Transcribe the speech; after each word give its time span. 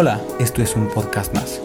Hola, 0.00 0.20
esto 0.38 0.62
es 0.62 0.76
un 0.76 0.86
podcast 0.86 1.34
más. 1.34 1.60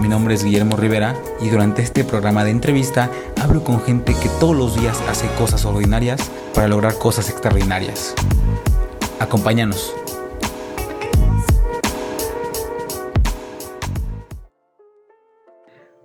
Mi 0.00 0.08
nombre 0.08 0.32
es 0.32 0.42
Guillermo 0.42 0.78
Rivera 0.78 1.14
y 1.42 1.50
durante 1.50 1.82
este 1.82 2.04
programa 2.04 2.42
de 2.42 2.50
entrevista 2.50 3.10
hablo 3.38 3.62
con 3.64 3.82
gente 3.82 4.14
que 4.14 4.30
todos 4.40 4.56
los 4.56 4.80
días 4.80 4.98
hace 5.10 5.28
cosas 5.36 5.66
ordinarias 5.66 6.32
para 6.54 6.68
lograr 6.68 6.94
cosas 6.98 7.28
extraordinarias. 7.28 8.14
Acompáñanos. 9.20 9.94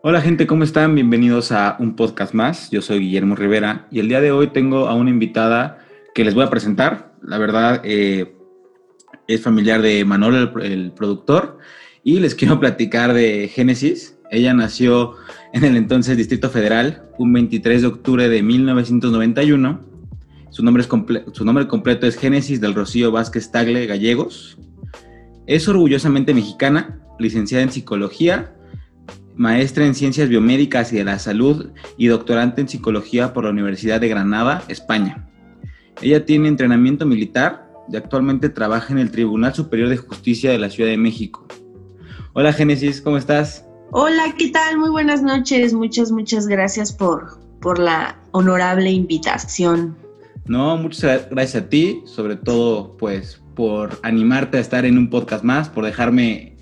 Hola 0.02 0.20
gente, 0.20 0.48
¿cómo 0.48 0.66
están? 0.66 0.94
Bienvenidos 0.94 1.54
a 1.54 1.78
un 1.80 1.96
podcast 1.96 2.34
más. 2.34 2.70
Yo 2.70 2.82
soy 2.82 3.00
Guillermo 3.00 3.36
Rivera 3.36 3.88
y 3.90 4.02
el 4.02 4.10
día 4.10 4.20
de 4.20 4.34
hoy 4.34 4.48
tengo 4.48 4.90
a 4.90 4.94
una 4.94 5.10
invitada 5.10 5.80
que 6.14 6.26
les 6.26 6.36
voy 6.36 6.44
a 6.44 6.50
presentar. 6.50 7.14
La 7.22 7.38
verdad, 7.38 7.80
eh, 7.86 8.41
es 9.34 9.42
familiar 9.42 9.82
de 9.82 10.04
Manolo, 10.06 10.60
el, 10.62 10.92
productor, 10.92 11.58
y 12.04 12.20
les 12.20 12.36
quiero 12.36 12.60
platicar 12.60 13.14
de 13.14 13.50
Génesis. 13.54 14.18
Ella 14.30 14.54
nació 14.54 15.16
en 15.54 15.64
el 15.64 15.76
entonces 15.76 16.18
Distrito 16.18 16.50
Federal, 16.50 17.04
un 17.18 17.34
23 17.34 17.82
de 17.82 17.88
octubre 17.88 18.30
de 18.30 18.42
1991. 18.42 19.92
Su 20.50 20.64
nombre, 20.64 20.84
su 21.32 21.46
nombre 21.46 21.68
completo 21.68 22.08
es 22.08 22.18
Génesis 22.18 22.62
del 22.62 22.74
Rocío 22.74 23.12
Vázquez 23.12 23.52
Tagle 23.52 23.86
Gallegos. 23.86 24.58
Es 25.48 25.68
orgullosamente 25.68 26.34
mexicana, 26.34 27.02
licenciada 27.20 27.64
en 27.64 27.72
psicología, 27.72 28.54
maestra 29.36 29.86
en 29.86 29.96
ciencias 29.96 30.30
biomédicas 30.30 30.94
y 30.94 30.98
de 30.98 31.04
la 31.04 31.20
salud 31.20 31.72
y 31.98 32.08
doctorante 32.08 32.62
en 32.62 32.70
psicología 32.70 33.34
por 33.34 33.46
la 33.46 33.50
Universidad 33.50 34.00
de 34.00 34.08
Granada, 34.08 34.64
España. 34.68 35.28
Ella 36.02 36.26
tiene 36.26 36.48
entrenamiento 36.48 37.06
militar 37.06 37.71
actualmente 37.94 38.50
trabaja 38.50 38.94
en 38.94 39.00
el 39.00 39.12
Tribunal 39.12 39.54
Superior 39.54 39.90
de 39.90 39.98
Justicia 39.98 40.52
de 40.52 40.60
la 40.60 40.70
Ciudad 40.70 40.90
de 40.90 40.98
México. 40.98 41.46
Hola 42.34 42.54
Génesis, 42.54 43.02
¿cómo 43.02 43.18
estás? 43.18 43.66
Hola, 43.92 44.36
¿qué 44.38 44.50
tal? 44.50 44.78
Muy 44.78 44.90
buenas 44.90 45.22
noches. 45.22 45.74
Muchas, 45.74 46.12
muchas 46.12 46.48
gracias 46.48 46.94
por, 46.94 47.40
por 47.60 47.78
la 47.78 48.18
honorable 48.32 48.90
invitación. 48.90 49.98
No, 50.46 50.78
muchas 50.78 51.30
gracias 51.30 51.64
a 51.64 51.70
ti, 51.70 52.02
sobre 52.06 52.36
todo 52.36 52.96
pues 52.98 53.42
por 53.56 54.00
animarte 54.04 54.58
a 54.58 54.62
estar 54.62 54.86
en 54.86 54.98
un 54.98 55.10
podcast 55.10 55.44
más, 55.44 55.70
por 55.70 55.86
dejarme 55.86 56.58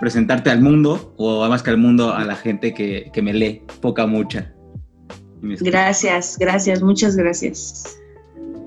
presentarte 0.00 0.50
al 0.50 0.60
mundo, 0.60 1.14
o 1.16 1.48
más 1.48 1.62
que 1.62 1.70
al 1.70 1.78
mundo, 1.78 2.12
a 2.12 2.24
la 2.24 2.34
gente 2.34 2.74
que, 2.74 3.10
que 3.12 3.22
me 3.22 3.32
lee, 3.32 3.62
poca, 3.80 4.06
mucha. 4.06 4.52
Gracias, 5.40 6.36
gracias, 6.38 6.82
muchas 6.82 7.16
gracias. 7.16 7.98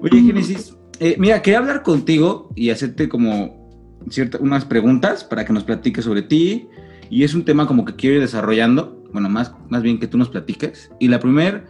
Oye, 0.01 0.21
Génesis, 0.21 0.74
eh, 0.99 1.15
mira, 1.19 1.41
quería 1.41 1.59
hablar 1.59 1.83
contigo 1.83 2.51
y 2.55 2.69
hacerte 2.69 3.09
como 3.09 3.65
ciertas 4.09 4.41
unas 4.41 4.65
preguntas 4.65 5.23
para 5.23 5.45
que 5.45 5.53
nos 5.53 5.63
platiques 5.63 6.05
sobre 6.05 6.21
ti. 6.21 6.67
Y 7.09 7.23
es 7.23 7.33
un 7.33 7.45
tema 7.45 7.67
como 7.67 7.85
que 7.85 7.95
quiero 7.95 8.15
ir 8.15 8.21
desarrollando, 8.21 9.03
bueno, 9.11 9.29
más, 9.29 9.53
más 9.69 9.83
bien 9.83 9.99
que 9.99 10.07
tú 10.07 10.17
nos 10.17 10.29
platiques. 10.29 10.91
Y 10.99 11.07
la 11.07 11.19
primera 11.19 11.65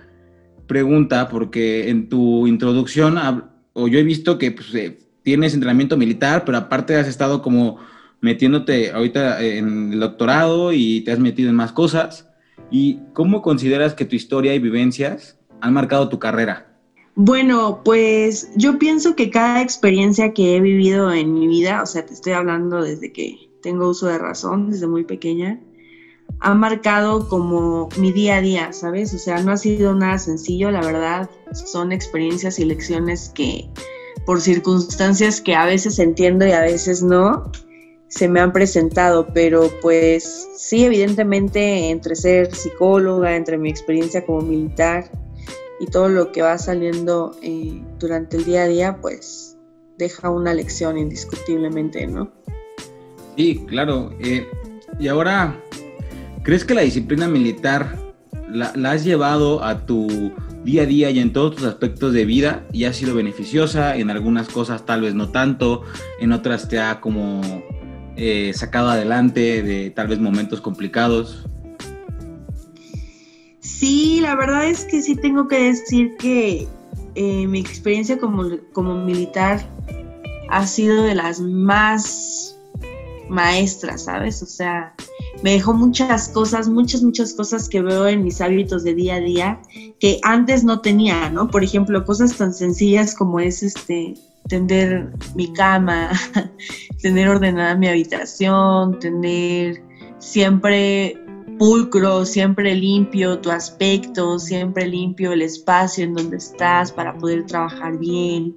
pregunta, 0.68 1.28
porque 1.28 1.90
en 1.90 2.10
tu 2.10 2.48
introducción, 2.48 3.18
o 3.74 3.88
yo 3.88 4.00
he 4.00 4.04
visto 4.04 4.38
que 4.38 4.52
pues, 4.52 4.74
eh, 4.74 4.98
tienes 5.24 5.54
entrenamiento 5.54 5.98
militar, 5.98 6.44
pero 6.46 6.58
aparte 6.58 6.96
has 6.96 7.08
estado 7.08 7.42
como 7.42 7.78
metiéndote 8.22 8.92
ahorita 8.92 9.44
en 9.44 9.94
el 9.94 10.00
doctorado 10.00 10.72
y 10.74 11.02
te 11.02 11.12
has 11.12 11.20
metido 11.20 11.50
en 11.50 11.56
más 11.56 11.72
cosas. 11.72 12.30
¿Y 12.72 13.00
cómo 13.14 13.42
consideras 13.42 13.94
que 13.94 14.06
tu 14.06 14.16
historia 14.16 14.56
y 14.56 14.60
vivencias 14.60 15.38
han 15.62 15.74
marcado 15.74 16.10
tu 16.10 16.18
carrera? 16.20 16.75
Bueno, 17.18 17.82
pues 17.84 18.50
yo 18.56 18.78
pienso 18.78 19.16
que 19.16 19.30
cada 19.30 19.62
experiencia 19.62 20.34
que 20.34 20.58
he 20.58 20.60
vivido 20.60 21.14
en 21.14 21.34
mi 21.34 21.48
vida, 21.48 21.82
o 21.82 21.86
sea, 21.86 22.06
te 22.06 22.14
estoy 22.14 22.34
hablando 22.34 22.84
desde 22.84 23.14
que 23.14 23.50
tengo 23.62 23.90
uso 23.90 24.08
de 24.08 24.18
razón, 24.18 24.70
desde 24.70 24.88
muy 24.88 25.06
pequeña, 25.06 25.62
ha 26.42 26.54
marcado 26.54 27.30
como 27.30 27.88
mi 27.98 28.12
día 28.12 28.38
a 28.38 28.42
día, 28.42 28.74
¿sabes? 28.74 29.14
O 29.14 29.18
sea, 29.18 29.42
no 29.42 29.54
ha 29.54 29.58
sido 29.58 29.96
nada 29.96 30.18
sencillo, 30.18 30.72
la 30.72 30.82
verdad, 30.82 31.30
son 31.54 31.94
experiencias 31.94 32.60
y 32.60 32.66
lecciones 32.66 33.32
que 33.34 33.70
por 34.26 34.42
circunstancias 34.42 35.40
que 35.40 35.56
a 35.56 35.66
veces 35.66 36.00
entiendo 36.00 36.46
y 36.46 36.52
a 36.52 36.62
veces 36.62 37.02
no, 37.02 37.50
se 38.10 38.28
me 38.28 38.42
han 38.42 38.52
presentado, 38.52 39.28
pero 39.34 39.70
pues 39.82 40.50
sí, 40.58 40.84
evidentemente 40.84 41.90
entre 41.92 42.16
ser 42.16 42.54
psicóloga, 42.54 43.38
entre 43.38 43.58
mi 43.58 43.70
experiencia 43.70 44.26
como 44.26 44.42
militar, 44.42 45.10
y 45.80 45.88
todo 45.88 46.10
lo 46.10 46.32
que 46.32 46.42
va 46.42 46.58
saliendo 46.58 47.36
eh, 47.42 47.82
durante 48.00 48.38
el 48.38 48.46
día 48.46 48.64
a 48.64 48.68
día, 48.68 48.98
pues 49.02 49.58
deja 49.98 50.30
una 50.30 50.54
lección 50.54 50.98
indiscutiblemente, 50.98 52.08
¿no? 52.08 52.32
Sí, 53.36 53.66
claro. 53.68 54.12
Eh, 54.20 54.48
y 55.00 55.08
ahora, 55.08 55.60
¿crees 56.44 56.64
que 56.64 56.74
la 56.74 56.82
disciplina 56.82 57.28
militar 57.28 57.98
la, 58.50 58.74
has 58.90 59.04
llevado 59.04 59.64
a 59.64 59.86
tu 59.86 60.32
día 60.64 60.84
a 60.84 60.86
día 60.86 61.10
y 61.12 61.20
en 61.20 61.34
todos 61.34 61.58
tus 61.58 61.66
aspectos 61.66 62.14
de 62.14 62.26
vida 62.26 62.66
y 62.72 62.86
ha 62.86 62.94
sido 62.94 63.16
beneficiosa? 63.16 63.98
En 63.98 64.10
algunas 64.10 64.48
cosas 64.48 64.86
tal 64.86 65.02
vez 65.02 65.14
no 65.14 65.30
tanto, 65.30 65.84
en 66.20 66.32
otras 66.32 66.70
te 66.70 66.80
ha 66.80 67.02
como 67.02 67.42
eh, 68.16 68.52
sacado 68.54 68.90
adelante 68.90 69.62
de 69.62 69.90
tal 69.90 70.08
vez 70.08 70.20
momentos 70.20 70.62
complicados. 70.62 71.46
Sí, 73.80 74.20
la 74.22 74.36
verdad 74.36 74.68
es 74.68 74.86
que 74.86 75.02
sí 75.02 75.16
tengo 75.16 75.48
que 75.48 75.64
decir 75.64 76.16
que 76.18 76.68
eh, 77.16 77.48
mi 77.48 77.60
experiencia 77.60 78.18
como, 78.18 78.44
como 78.72 78.96
militar 78.96 79.68
ha 80.50 80.66
sido 80.66 81.04
de 81.04 81.16
las 81.16 81.42
más 81.42 82.58
maestras, 83.28 84.06
¿sabes? 84.06 84.42
O 84.42 84.46
sea, 84.46 84.94
me 85.44 85.52
dejó 85.52 85.74
muchas 85.74 86.30
cosas, 86.30 86.70
muchas, 86.70 87.04
muchas 87.04 87.34
cosas 87.34 87.68
que 87.68 87.82
veo 87.82 88.08
en 88.08 88.24
mis 88.24 88.40
hábitos 88.40 88.84
de 88.84 88.94
día 88.94 89.16
a 89.16 89.20
día 89.20 89.62
que 90.00 90.20
antes 90.24 90.64
no 90.64 90.80
tenía, 90.80 91.30
¿no? 91.30 91.50
Por 91.50 91.64
ejemplo, 91.64 92.06
cosas 92.06 92.38
tan 92.38 92.54
sencillas 92.54 93.14
como 93.14 93.42
es 93.42 93.62
este 93.62 94.14
tender 94.48 95.12
mi 95.36 95.52
cama, 95.52 96.12
tener 97.02 97.28
ordenada 97.28 97.76
mi 97.76 97.88
habitación, 97.88 99.00
tener 99.00 99.84
siempre 100.20 101.25
pulcro, 101.58 102.26
siempre 102.26 102.76
limpio 102.76 103.40
tu 103.40 103.52
aspecto, 103.52 104.40
siempre 104.40 104.88
limpio 104.88 105.32
el 105.32 105.42
espacio 105.42 106.04
en 106.04 106.14
donde 106.14 106.38
estás 106.38 106.92
para 106.92 107.18
poder 107.18 107.46
trabajar 107.46 107.98
bien, 107.98 108.56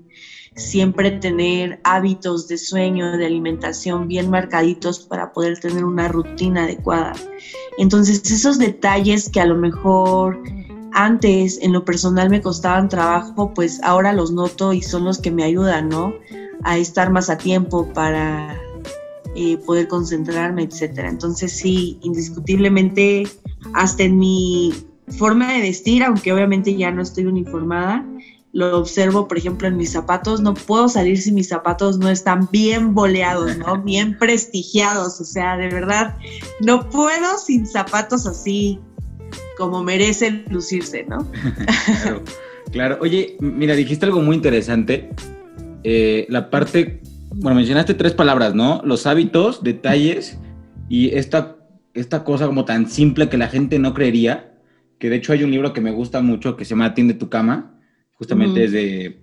siempre 0.55 1.13
tener 1.13 1.81
hábitos 1.85 2.49
de 2.49 2.59
sueño, 2.59 3.17
de 3.17 3.27
alimentación 3.27 4.09
bien 4.09 4.31
marcaditos 4.31 5.01
para 5.01 5.33
poder 5.33 5.59
tener 5.61 5.85
una 5.85 6.09
rutina 6.09 6.65
adecuada. 6.65 7.15
Entonces, 7.79 8.31
esos 8.31 8.59
detalles 8.59 9.29
que 9.31 9.41
a 9.41 9.47
lo 9.47 9.57
mejor 9.57 10.41
antes 10.93 11.59
en 11.63 11.73
lo 11.73 11.85
personal 11.85 12.29
me 12.31 12.43
costaban 12.43 12.89
trabajo, 12.89 13.53
pues 13.55 13.81
ahora 13.83 14.13
los 14.13 14.33
noto 14.33 14.73
y 14.73 14.83
son 14.83 15.05
los 15.05 15.19
que 15.19 15.31
me 15.31 15.45
ayudan, 15.45 15.89
¿no? 15.89 16.15
A 16.65 16.77
estar 16.77 17.11
más 17.11 17.31
a 17.31 17.39
tiempo 17.39 17.87
para 17.93 18.61
eh, 19.41 19.57
poder 19.59 19.87
concentrarme, 19.87 20.65
etcétera. 20.65 21.09
Entonces 21.09 21.53
sí, 21.53 21.97
indiscutiblemente, 22.03 23.23
hasta 23.73 24.03
en 24.03 24.19
mi 24.19 24.75
forma 25.17 25.53
de 25.53 25.61
vestir, 25.61 26.03
aunque 26.03 26.33
obviamente 26.33 26.75
ya 26.75 26.91
no 26.91 27.03
estoy 27.03 27.27
uniformada, 27.27 28.05
lo 28.53 28.77
observo, 28.77 29.29
por 29.29 29.39
ejemplo, 29.39 29.69
en 29.69 29.77
mis 29.77 29.93
zapatos, 29.93 30.41
no 30.41 30.55
puedo 30.55 30.89
salir 30.89 31.19
si 31.19 31.31
mis 31.31 31.47
zapatos 31.47 31.99
no 31.99 32.09
están 32.09 32.49
bien 32.51 32.95
boleados, 32.95 33.57
¿no? 33.59 33.81
Bien 33.85 34.19
prestigiados, 34.19 35.21
o 35.21 35.25
sea, 35.25 35.57
de 35.57 35.69
verdad, 35.69 36.17
no 36.61 36.91
puedo 36.91 37.39
sin 37.39 37.65
zapatos 37.65 38.27
así 38.27 38.81
como 39.57 39.85
merecen 39.85 40.47
lucirse, 40.51 41.05
¿no? 41.09 41.31
claro, 42.03 42.25
claro. 42.73 42.99
Oye, 43.01 43.37
mira, 43.39 43.77
dijiste 43.77 44.05
algo 44.05 44.21
muy 44.21 44.35
interesante, 44.35 45.11
eh, 45.85 46.27
la 46.29 46.51
parte 46.51 47.03
bueno, 47.31 47.57
mencionaste 47.57 47.95
tres 47.95 48.13
palabras, 48.13 48.55
¿no? 48.55 48.81
Los 48.85 49.07
hábitos, 49.07 49.63
detalles 49.63 50.39
y 50.89 51.11
esta, 51.11 51.57
esta 51.95 52.25
cosa 52.25 52.47
como 52.47 52.65
tan 52.65 52.89
simple 52.89 53.29
que 53.29 53.37
la 53.37 53.49
gente 53.49 53.79
no 53.79 53.95
creería, 53.95 54.55
que 54.99 55.11
de 55.11 55.17
hecho 55.17 55.33
hay 55.33 55.45
un 55.45 55.51
libro 55.51 55.73
que 55.73 55.81
me 55.81 55.93
gusta 55.93 56.21
mucho 56.21 56.57
que 56.57 56.65
se 56.65 56.71
llama 56.71 56.87
Atiende 56.87 57.15
tu 57.15 57.29
cama, 57.29 57.79
justamente 58.13 58.65
es 58.65 58.73
de 58.73 59.21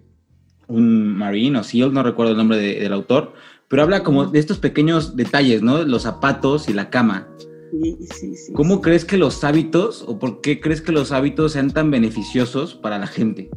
un 0.68 1.18
marine 1.18 1.60
o 1.60 1.64
seal, 1.64 1.94
no 1.94 2.04
recuerdo 2.04 2.32
el 2.32 2.38
nombre 2.38 2.58
del 2.58 2.94
autor, 2.94 3.34
pero 3.68 3.82
habla 3.82 4.04
como 4.04 4.26
de 4.26 4.40
estos 4.40 4.60
pequeños 4.60 5.16
detalles, 5.16 5.62
¿no? 5.62 5.84
Los 5.84 6.04
zapatos 6.04 6.70
y 6.70 6.74
la 6.74 6.90
cama. 6.90 7.28
Sí, 7.72 7.98
sí, 8.10 8.36
sí, 8.36 8.54
¿Cómo 8.54 8.80
crees 8.80 9.04
que 9.04 9.18
los 9.18 9.44
hábitos 9.44 10.06
o 10.08 10.18
por 10.18 10.40
qué 10.42 10.62
crees 10.62 10.82
que 10.82 10.92
los 10.92 11.12
hábitos 11.12 11.54
sean 11.54 11.72
tan 11.72 11.92
beneficiosos 11.92 12.76
para 12.76 13.00
la 13.00 13.08
gente? 13.08 13.50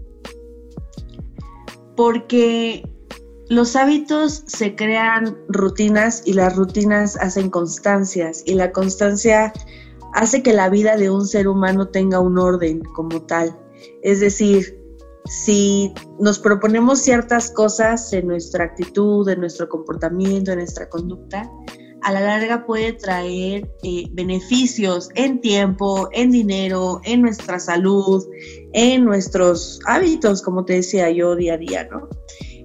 Porque 1.94 2.82
los 3.48 3.76
hábitos 3.76 4.44
se 4.46 4.74
crean 4.74 5.38
rutinas 5.48 6.22
y 6.26 6.34
las 6.34 6.54
rutinas 6.54 7.16
hacen 7.16 7.50
constancias 7.50 8.42
y 8.44 8.54
la 8.54 8.72
constancia 8.72 9.52
hace 10.14 10.42
que 10.42 10.52
la 10.52 10.68
vida 10.68 10.96
de 10.96 11.10
un 11.10 11.26
ser 11.26 11.48
humano 11.48 11.88
tenga 11.88 12.20
un 12.20 12.38
orden 12.38 12.82
como 12.94 13.22
tal. 13.22 13.58
Es 14.02 14.20
decir, 14.20 14.78
si 15.24 15.92
nos 16.18 16.38
proponemos 16.38 17.00
ciertas 17.00 17.50
cosas 17.50 18.12
en 18.12 18.26
nuestra 18.26 18.64
actitud, 18.64 19.28
en 19.28 19.40
nuestro 19.40 19.68
comportamiento, 19.68 20.52
en 20.52 20.58
nuestra 20.58 20.88
conducta, 20.88 21.50
a 22.02 22.12
la 22.12 22.20
larga 22.20 22.64
puede 22.64 22.92
traer 22.92 23.68
eh, 23.82 24.06
beneficios 24.12 25.08
en 25.14 25.40
tiempo, 25.40 26.08
en 26.12 26.30
dinero, 26.30 27.00
en 27.04 27.22
nuestra 27.22 27.58
salud, 27.58 28.24
en 28.72 29.04
nuestros 29.04 29.80
hábitos, 29.86 30.42
como 30.42 30.64
te 30.64 30.74
decía 30.74 31.10
yo, 31.10 31.34
día 31.34 31.54
a 31.54 31.58
día, 31.58 31.88
¿no? 31.90 32.08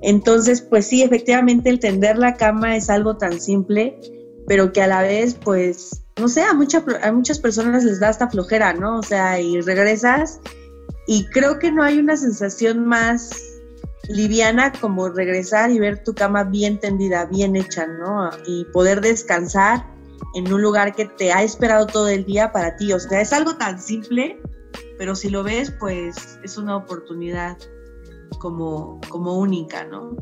Entonces, 0.03 0.61
pues 0.61 0.85
sí, 0.85 1.01
efectivamente 1.01 1.69
el 1.69 1.79
tender 1.79 2.17
la 2.17 2.35
cama 2.35 2.75
es 2.75 2.89
algo 2.89 3.17
tan 3.17 3.39
simple, 3.39 3.97
pero 4.47 4.73
que 4.73 4.81
a 4.81 4.87
la 4.87 5.01
vez, 5.01 5.35
pues, 5.35 6.03
no 6.19 6.27
sé, 6.27 6.41
a, 6.41 6.51
a 6.51 7.11
muchas 7.11 7.39
personas 7.39 7.83
les 7.83 7.99
da 7.99 8.09
hasta 8.09 8.29
flojera, 8.29 8.73
¿no? 8.73 8.99
O 8.99 9.03
sea, 9.03 9.39
y 9.39 9.61
regresas 9.61 10.41
y 11.07 11.25
creo 11.27 11.59
que 11.59 11.71
no 11.71 11.83
hay 11.83 11.99
una 11.99 12.15
sensación 12.17 12.85
más 12.85 13.31
liviana 14.09 14.71
como 14.73 15.09
regresar 15.09 15.71
y 15.71 15.79
ver 15.79 16.03
tu 16.03 16.13
cama 16.13 16.43
bien 16.43 16.79
tendida, 16.79 17.25
bien 17.25 17.55
hecha, 17.55 17.87
¿no? 17.87 18.29
Y 18.45 18.65
poder 18.65 19.01
descansar 19.01 19.85
en 20.35 20.51
un 20.51 20.61
lugar 20.61 20.93
que 20.95 21.05
te 21.05 21.31
ha 21.31 21.43
esperado 21.43 21.87
todo 21.87 22.07
el 22.07 22.25
día 22.25 22.51
para 22.51 22.75
ti. 22.75 22.91
O 22.93 22.99
sea, 22.99 23.21
es 23.21 23.33
algo 23.33 23.55
tan 23.55 23.79
simple, 23.79 24.41
pero 24.97 25.15
si 25.15 25.29
lo 25.29 25.43
ves, 25.43 25.71
pues 25.79 26.39
es 26.43 26.57
una 26.57 26.75
oportunidad 26.75 27.57
como, 28.39 28.99
como 29.09 29.37
única, 29.37 29.85
¿no? 29.85 30.15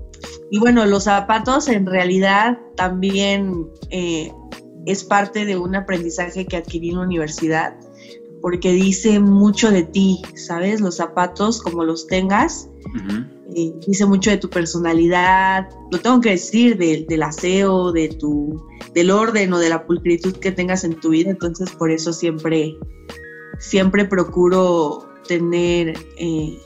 Y 0.49 0.59
bueno, 0.59 0.85
los 0.85 1.05
zapatos 1.05 1.67
en 1.67 1.85
realidad 1.85 2.59
también 2.75 3.67
eh, 3.89 4.31
es 4.85 5.03
parte 5.03 5.45
de 5.45 5.57
un 5.57 5.75
aprendizaje 5.75 6.45
que 6.45 6.57
adquirí 6.57 6.89
en 6.89 6.97
la 6.97 7.03
universidad, 7.03 7.75
porque 8.41 8.71
dice 8.71 9.19
mucho 9.19 9.71
de 9.71 9.83
ti, 9.83 10.21
¿sabes? 10.35 10.81
Los 10.81 10.97
zapatos, 10.97 11.61
como 11.61 11.83
los 11.83 12.07
tengas, 12.07 12.69
eh, 13.55 13.73
dice 13.85 14.05
mucho 14.05 14.31
de 14.31 14.37
tu 14.37 14.49
personalidad, 14.49 15.69
lo 15.91 15.99
tengo 15.99 16.19
que 16.21 16.31
decir, 16.31 16.77
del 16.77 17.23
aseo, 17.23 17.91
de 17.91 18.09
tu, 18.09 18.61
del 18.93 19.11
orden 19.11 19.53
o 19.53 19.59
de 19.59 19.69
la 19.69 19.85
pulcritud 19.85 20.35
que 20.37 20.51
tengas 20.51 20.83
en 20.83 20.99
tu 20.99 21.09
vida, 21.09 21.29
entonces 21.29 21.69
por 21.71 21.91
eso 21.91 22.11
siempre, 22.13 22.75
siempre 23.59 24.05
procuro 24.05 25.07
tener 25.27 25.93
eh, 26.17 26.57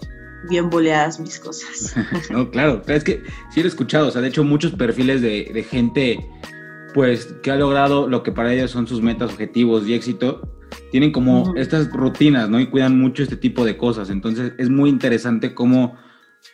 bien 0.50 0.70
boleadas 0.70 1.20
mis 1.20 1.40
cosas. 1.40 1.96
no, 2.30 2.50
claro, 2.50 2.82
es 2.88 3.04
que 3.04 3.24
sí 3.52 3.62
lo 3.62 3.66
he 3.66 3.70
escuchado, 3.70 4.08
o 4.08 4.12
sea, 4.12 4.22
de 4.22 4.30
hecho 4.30 4.44
muchos 4.44 4.72
perfiles 4.74 5.22
de, 5.22 5.52
de 5.54 5.64
gente 5.64 6.20
pues 6.94 7.26
que 7.44 7.52
ha 7.52 7.58
logrado 7.58 8.08
lo 8.08 8.24
que 8.24 8.32
para 8.32 8.54
ellos 8.54 8.72
son 8.72 8.88
sus 8.88 9.02
metas, 9.02 9.32
objetivos 9.32 9.86
y 9.86 9.94
éxito, 9.94 10.56
tienen 10.92 11.12
como 11.12 11.54
estas 11.58 11.92
rutinas, 11.92 12.50
¿no? 12.50 12.60
Y 12.60 12.68
cuidan 12.68 12.98
mucho 12.98 13.22
este 13.22 13.36
tipo 13.36 13.66
de 13.66 13.76
cosas. 13.76 14.10
Entonces 14.10 14.54
es 14.58 14.70
muy 14.70 14.90
interesante 14.90 15.54
cómo 15.54 15.96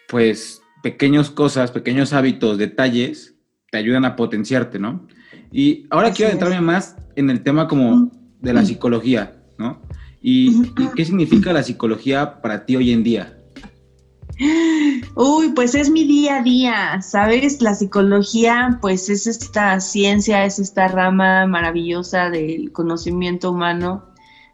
pues 0.08 0.62
pequeñas 0.82 1.30
cosas, 1.30 1.72
pequeños 1.72 2.12
hábitos, 2.14 2.58
detalles, 2.58 3.36
te 3.70 3.78
ayudan 3.78 4.04
a 4.04 4.16
potenciarte, 4.16 4.80
¿no? 4.80 5.08
Y 5.52 5.86
ahora 5.90 6.12
quiero 6.12 6.30
adentrarme 6.30 6.62
más 6.62 6.98
en 7.16 7.30
el 7.30 7.44
tema 7.44 7.68
como 7.68 8.12
de 8.40 8.54
la 8.54 8.66
psicología, 8.66 9.44
¿no? 9.58 9.82
Y, 10.22 10.72
qué 10.96 11.06
significa 11.06 11.54
la 11.54 11.64
psicología 11.64 12.42
para 12.42 12.66
ti 12.66 12.76
hoy 12.76 12.92
en 12.92 13.04
día? 13.04 13.38
Uy, 15.16 15.50
pues 15.54 15.76
es 15.76 15.90
mi 15.90 16.06
día 16.06 16.38
a 16.38 16.44
día, 16.44 17.02
¿sabes? 17.02 17.62
La 17.62 17.76
psicología, 17.76 18.80
pues 18.82 19.10
es 19.10 19.28
esta 19.28 19.80
ciencia, 19.80 20.46
es 20.46 20.60
esta 20.60 20.88
rama 20.88 21.46
maravillosa 21.46 22.30
del 22.30 22.72
conocimiento 22.72 23.52
humano 23.52 24.06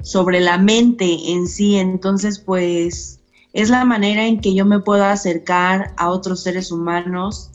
sobre 0.03 0.39
la 0.39 0.57
mente 0.57 1.31
en 1.31 1.47
sí. 1.47 1.75
Entonces, 1.75 2.39
pues 2.39 3.21
es 3.53 3.69
la 3.69 3.85
manera 3.85 4.25
en 4.25 4.41
que 4.41 4.53
yo 4.53 4.65
me 4.65 4.79
puedo 4.79 5.05
acercar 5.05 5.93
a 5.97 6.09
otros 6.09 6.43
seres 6.43 6.71
humanos 6.71 7.51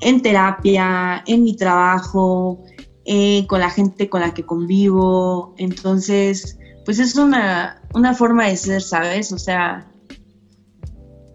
en 0.00 0.22
terapia, 0.22 1.22
en 1.26 1.42
mi 1.42 1.56
trabajo, 1.56 2.62
eh, 3.04 3.46
con 3.46 3.60
la 3.60 3.70
gente 3.70 4.08
con 4.08 4.20
la 4.20 4.34
que 4.34 4.44
convivo. 4.44 5.54
Entonces, 5.58 6.58
pues 6.84 6.98
es 6.98 7.16
una, 7.16 7.82
una 7.94 8.14
forma 8.14 8.46
de 8.46 8.56
ser, 8.56 8.82
¿sabes? 8.82 9.32
O 9.32 9.38
sea, 9.38 9.86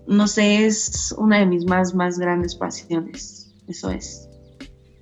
no 0.07 0.27
sé, 0.27 0.65
es 0.65 1.13
una 1.17 1.39
de 1.39 1.45
mis 1.45 1.65
más, 1.65 1.93
más 1.93 2.19
grandes 2.19 2.55
pasiones. 2.55 3.51
Eso 3.67 3.89
es. 3.89 4.29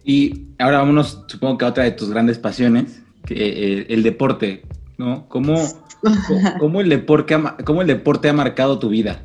Y 0.04 0.48
ahora 0.60 0.80
vámonos, 0.80 1.24
supongo 1.28 1.58
que 1.58 1.66
a 1.66 1.70
otra 1.70 1.84
de 1.84 1.92
tus 1.92 2.10
grandes 2.10 2.40
pasiones, 2.40 3.02
que, 3.26 3.36
eh, 3.36 3.86
el 3.90 4.04
deporte, 4.04 4.64
¿no? 4.98 5.28
¿Cómo, 5.30 5.56
¿Cómo 6.60 6.82
el, 6.82 6.90
deporte, 6.90 7.36
¿Cómo 7.66 7.82
el 7.82 7.88
deporte 7.88 8.30
ha 8.30 8.34
marcado 8.34 8.80
tu 8.80 8.90
vida? 8.90 9.24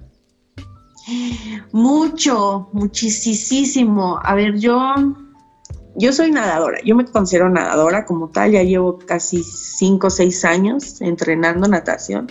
Mucho, 1.73 2.69
muchísimo. 2.73 4.19
A 4.23 4.35
ver, 4.35 4.59
yo, 4.59 4.95
yo 5.95 6.13
soy 6.13 6.31
nadadora, 6.31 6.79
yo 6.85 6.97
me 6.97 7.05
considero 7.05 7.49
nadadora 7.49 8.05
como 8.05 8.29
tal, 8.29 8.53
ya 8.53 8.63
llevo 8.63 8.99
casi 8.99 9.43
cinco 9.43 10.09
o 10.09 10.11
seis 10.11 10.45
años 10.45 11.01
entrenando 11.01 11.69
natación. 11.69 12.27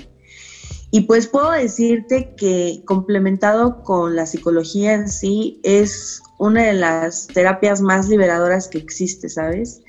Y 0.96 1.02
pues 1.02 1.28
puedo 1.28 1.52
decirte 1.52 2.36
que 2.38 2.82
complementado 2.86 3.84
con 3.84 4.16
la 4.16 4.26
psicología 4.26 4.94
en 4.94 5.10
sí, 5.10 5.60
es 5.62 6.22
una 6.40 6.68
de 6.68 6.74
las 6.74 7.28
terapias 7.28 7.82
más 7.82 8.08
liberadoras 8.08 8.70
que 8.70 8.78
existe, 8.78 9.28
¿sabes? 9.28 9.82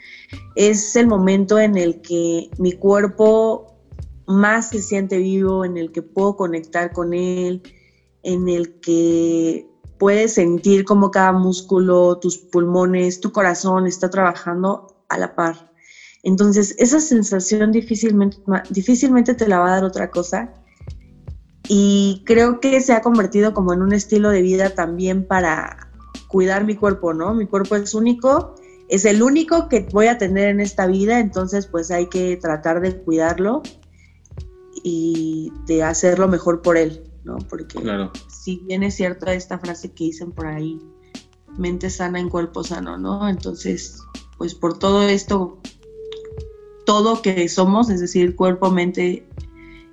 Es 0.56 0.96
el 0.96 1.06
momento 1.06 1.60
en 1.60 1.76
el 1.76 2.00
que 2.00 2.50
mi 2.58 2.72
cuerpo 2.72 3.78
más 4.26 4.70
se 4.70 4.82
siente 4.82 5.18
vivo, 5.18 5.64
en 5.64 5.76
el 5.76 5.92
que 5.92 6.02
puedo 6.02 6.34
conectar 6.34 6.92
con 6.92 7.14
él, 7.14 7.62
en 8.24 8.48
el 8.48 8.80
que 8.80 9.64
puedes 10.00 10.34
sentir 10.34 10.84
como 10.84 11.12
cada 11.12 11.30
músculo, 11.30 12.18
tus 12.18 12.36
pulmones, 12.36 13.20
tu 13.20 13.30
corazón 13.30 13.86
está 13.86 14.10
trabajando 14.10 14.88
a 15.08 15.18
la 15.18 15.36
par. 15.36 15.70
Entonces, 16.24 16.74
esa 16.78 16.98
sensación 16.98 17.70
difícilmente, 17.70 18.38
difícilmente 18.70 19.34
te 19.34 19.46
la 19.46 19.60
va 19.60 19.68
a 19.68 19.74
dar 19.76 19.84
otra 19.84 20.10
cosa. 20.10 20.52
Y 21.68 22.22
creo 22.24 22.60
que 22.60 22.80
se 22.80 22.92
ha 22.92 23.00
convertido 23.02 23.52
como 23.52 23.72
en 23.72 23.82
un 23.82 23.92
estilo 23.92 24.30
de 24.30 24.42
vida 24.42 24.70
también 24.70 25.26
para 25.26 25.90
cuidar 26.28 26.64
mi 26.64 26.76
cuerpo, 26.76 27.14
¿no? 27.14 27.34
Mi 27.34 27.46
cuerpo 27.46 27.76
es 27.76 27.94
único, 27.94 28.54
es 28.88 29.04
el 29.04 29.22
único 29.22 29.68
que 29.68 29.88
voy 29.92 30.06
a 30.06 30.18
tener 30.18 30.48
en 30.48 30.60
esta 30.60 30.86
vida, 30.86 31.18
entonces 31.18 31.66
pues 31.66 31.90
hay 31.90 32.08
que 32.08 32.36
tratar 32.36 32.80
de 32.80 32.96
cuidarlo 32.96 33.62
y 34.82 35.52
de 35.66 35.82
hacerlo 35.82 36.28
mejor 36.28 36.62
por 36.62 36.76
él, 36.76 37.02
¿no? 37.24 37.38
Porque 37.48 37.78
si 38.28 38.58
bien 38.66 38.82
es 38.82 38.94
cierta 38.94 39.32
esta 39.32 39.58
frase 39.58 39.92
que 39.92 40.04
dicen 40.04 40.32
por 40.32 40.46
ahí, 40.46 40.78
mente 41.58 41.90
sana 41.90 42.20
en 42.20 42.28
cuerpo 42.28 42.62
sano, 42.62 42.96
¿no? 42.98 43.28
Entonces, 43.28 44.02
pues 44.38 44.54
por 44.54 44.78
todo 44.78 45.02
esto, 45.02 45.58
todo 46.84 47.22
que 47.22 47.48
somos, 47.48 47.90
es 47.90 48.00
decir, 48.00 48.36
cuerpo, 48.36 48.70
mente 48.70 49.26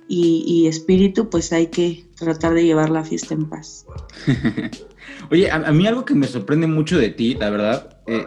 y, 0.08 0.66
espíritu, 0.66 1.30
pues 1.30 1.52
hay 1.52 1.68
que 1.68 2.04
tratar 2.18 2.54
de 2.54 2.64
llevar 2.64 2.90
la 2.90 3.04
fiesta 3.04 3.34
en 3.34 3.48
paz. 3.48 3.86
Oye, 5.30 5.50
a, 5.50 5.72
mí 5.72 5.86
algo 5.86 6.04
que 6.04 6.14
me 6.14 6.26
sorprende 6.26 6.66
mucho 6.66 6.98
de 6.98 7.10
ti, 7.10 7.34
la 7.34 7.50
verdad, 7.50 7.98
eh, 8.06 8.26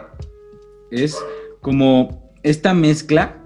es 0.90 1.16
como 1.60 2.32
esta 2.42 2.74
mezcla 2.74 3.40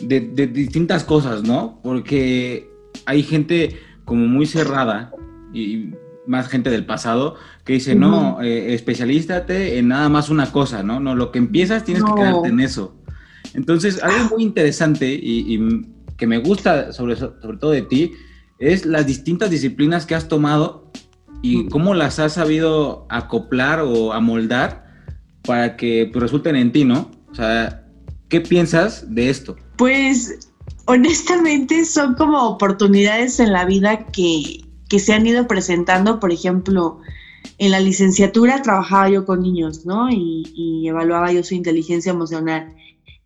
de, 0.00 0.20
distintas 0.20 1.04
cosas, 1.04 1.42
¿no? 1.42 1.80
Porque 1.82 2.70
hay 3.04 3.22
gente 3.22 3.78
como 4.04 4.26
muy 4.26 4.46
cerrada 4.46 5.12
y 5.52 5.90
más 6.26 6.48
gente 6.48 6.70
del 6.70 6.86
pasado 6.86 7.36
que 7.64 7.74
dice, 7.74 7.94
no, 7.94 8.42
eh, 8.42 8.74
especialízate 8.74 9.78
en 9.78 9.88
nada 9.88 10.08
más 10.08 10.28
una 10.28 10.50
cosa, 10.52 10.82
¿no? 10.82 11.00
No, 11.00 11.14
lo 11.14 11.30
que 11.30 11.38
empiezas 11.38 11.84
tienes 11.84 12.04
que 12.04 12.14
quedarte 12.14 12.48
en 12.48 12.60
eso. 12.60 12.96
Entonces, 13.54 14.02
algo 14.02 14.36
muy 14.36 14.42
interesante 14.42 15.12
y, 15.12 15.58
que 16.16 16.26
me 16.26 16.38
gusta 16.38 16.92
sobre, 16.92 17.16
sobre 17.16 17.58
todo 17.58 17.70
de 17.70 17.82
ti 17.82 18.12
es 18.58 18.86
las 18.86 19.06
distintas 19.06 19.50
disciplinas 19.50 20.06
que 20.06 20.14
has 20.14 20.28
tomado 20.28 20.90
y 21.42 21.68
cómo 21.68 21.94
las 21.94 22.18
has 22.18 22.34
sabido 22.34 23.06
acoplar 23.10 23.80
o 23.80 24.12
amoldar 24.12 24.86
para 25.42 25.76
que 25.76 26.08
pues, 26.12 26.22
resulten 26.22 26.56
en 26.56 26.72
ti, 26.72 26.84
¿no? 26.84 27.10
O 27.30 27.34
sea, 27.34 27.86
¿qué 28.28 28.40
piensas 28.40 29.14
de 29.14 29.30
esto? 29.30 29.56
Pues 29.76 30.50
honestamente 30.86 31.84
son 31.84 32.14
como 32.14 32.48
oportunidades 32.48 33.38
en 33.40 33.52
la 33.52 33.64
vida 33.64 34.06
que, 34.06 34.64
se 34.98 35.12
han 35.12 35.26
ido 35.26 35.46
presentando, 35.46 36.20
por 36.20 36.32
ejemplo, 36.32 37.00
en 37.58 37.70
la 37.70 37.80
licenciatura 37.80 38.62
trabajaba 38.62 39.08
yo 39.08 39.24
con 39.24 39.42
niños, 39.42 39.84
¿no? 39.84 40.08
Y, 40.10 40.84
evaluaba 40.88 41.32
yo 41.32 41.42
su 41.42 41.54
inteligencia 41.54 42.12
emocional. 42.12 42.74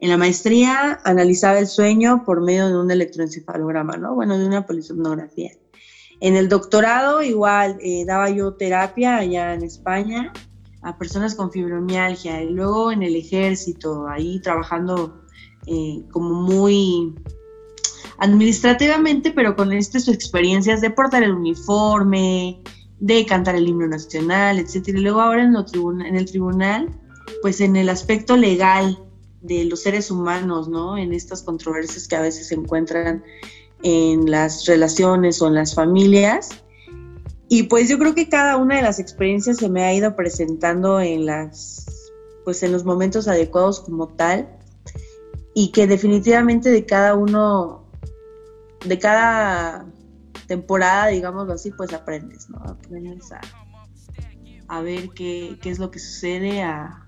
En 0.00 0.09
la 0.09 0.16
maestría 0.16 0.99
analizaba 1.04 1.59
el 1.59 1.66
sueño 1.66 2.25
por 2.25 2.40
medio 2.40 2.69
de 2.69 2.78
un 2.78 2.90
electroencefalograma, 2.90 3.97
¿no? 3.99 4.14
Bueno, 4.14 4.38
de 4.38 4.47
una 4.47 4.66
polisomnografía. 4.66 5.50
En 6.21 6.37
el 6.37 6.49
doctorado 6.49 7.23
igual 7.23 7.78
eh, 7.80 8.04
daba 8.07 8.30
yo 8.30 8.54
terapia 8.54 9.16
allá 9.16 9.54
en 9.54 9.62
España 9.62 10.33
a 10.83 10.97
personas 10.97 11.35
con 11.35 11.50
fibromialgia 11.50 12.42
y 12.42 12.50
luego 12.50 12.92
en 12.92 13.02
el 13.02 13.16
ejército, 13.16 14.07
ahí 14.09 14.40
trabajando 14.40 15.23
eh, 15.66 16.02
como 16.11 16.42
muy 16.42 17.14
administrativamente, 18.19 19.33
pero 19.33 19.57
con 19.57 19.73
estas 19.73 20.09
experiencias 20.09 20.80
de 20.80 20.90
portar 20.90 21.23
el 21.23 21.33
uniforme, 21.33 22.62
de 22.99 23.26
cantar 23.26 23.54
el 23.54 23.69
himno 23.69 23.87
nacional, 23.87 24.59
etcétera. 24.59 24.99
Y 24.99 25.02
luego 25.02 25.21
ahora 25.21 25.42
en, 25.42 25.54
en 26.07 26.16
el 26.16 26.26
tribunal, 26.26 26.88
pues 27.42 27.61
en 27.61 27.76
el 27.76 27.88
aspecto 27.88 28.37
legal, 28.37 28.99
de 29.40 29.64
los 29.64 29.82
seres 29.82 30.11
humanos, 30.11 30.68
¿no? 30.68 30.99
En 30.99 31.12
estas 31.12 31.42
controversias 31.42 32.06
que 32.06 32.16
a 32.16 32.20
veces 32.20 32.49
se 32.49 32.54
encuentran 32.54 33.25
en 33.82 34.30
las 34.30 34.66
relaciones 34.66 35.40
o 35.40 35.47
en 35.47 35.54
las 35.54 35.75
familias. 35.75 36.50
Y 37.49 37.64
pues 37.64 37.88
yo 37.88 37.99
creo 37.99 38.14
que 38.14 38.28
cada 38.28 38.56
una 38.56 38.76
de 38.76 38.82
las 38.82 38.99
experiencias 38.99 39.56
se 39.56 39.68
me 39.68 39.85
ha 39.85 39.94
ido 39.94 40.14
presentando 40.14 41.00
en 41.00 41.26
las 41.26 41.87
pues 42.44 42.62
en 42.62 42.73
los 42.73 42.85
momentos 42.85 43.28
adecuados 43.28 43.80
como 43.80 44.09
tal 44.09 44.49
y 45.54 45.73
que 45.73 45.87
definitivamente 45.87 46.70
de 46.70 46.87
cada 46.87 47.14
uno 47.14 47.85
de 48.87 48.99
cada 48.99 49.87
temporada, 50.47 51.09
digámoslo 51.09 51.52
así, 51.52 51.70
pues 51.70 51.92
aprendes, 51.92 52.49
¿no? 52.49 52.59
Aprendes 52.64 53.30
a, 53.30 53.40
a 54.68 54.80
ver 54.80 55.11
qué, 55.11 55.59
qué, 55.61 55.70
es 55.70 55.78
lo 55.78 55.90
que 55.90 55.99
sucede, 55.99 56.62
a, 56.62 57.06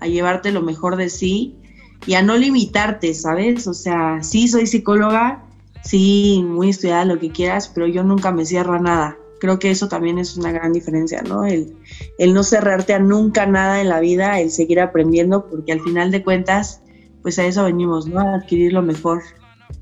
a 0.00 0.06
llevarte 0.06 0.52
lo 0.52 0.60
mejor 0.60 0.96
de 0.96 1.08
sí 1.08 1.63
y 2.06 2.14
a 2.14 2.22
no 2.22 2.36
limitarte, 2.36 3.14
¿sabes? 3.14 3.66
O 3.66 3.74
sea, 3.74 4.22
sí 4.22 4.48
soy 4.48 4.66
psicóloga, 4.66 5.44
sí, 5.82 6.44
muy 6.46 6.70
estudiada, 6.70 7.04
lo 7.04 7.18
que 7.18 7.30
quieras, 7.30 7.70
pero 7.72 7.86
yo 7.86 8.02
nunca 8.02 8.32
me 8.32 8.44
cierro 8.44 8.74
a 8.74 8.78
nada. 8.78 9.16
Creo 9.40 9.58
que 9.58 9.70
eso 9.70 9.88
también 9.88 10.18
es 10.18 10.36
una 10.36 10.52
gran 10.52 10.72
diferencia, 10.72 11.22
¿no? 11.22 11.44
El, 11.44 11.74
el 12.18 12.34
no 12.34 12.42
cerrarte 12.42 12.94
a 12.94 12.98
nunca 12.98 13.46
nada 13.46 13.80
en 13.80 13.88
la 13.88 14.00
vida, 14.00 14.40
el 14.40 14.50
seguir 14.50 14.80
aprendiendo, 14.80 15.46
porque 15.46 15.72
al 15.72 15.80
final 15.80 16.10
de 16.10 16.22
cuentas, 16.22 16.80
pues 17.22 17.38
a 17.38 17.46
eso 17.46 17.64
venimos, 17.64 18.06
¿no? 18.06 18.20
A 18.20 18.34
adquirir 18.36 18.72
lo 18.72 18.82
mejor 18.82 19.22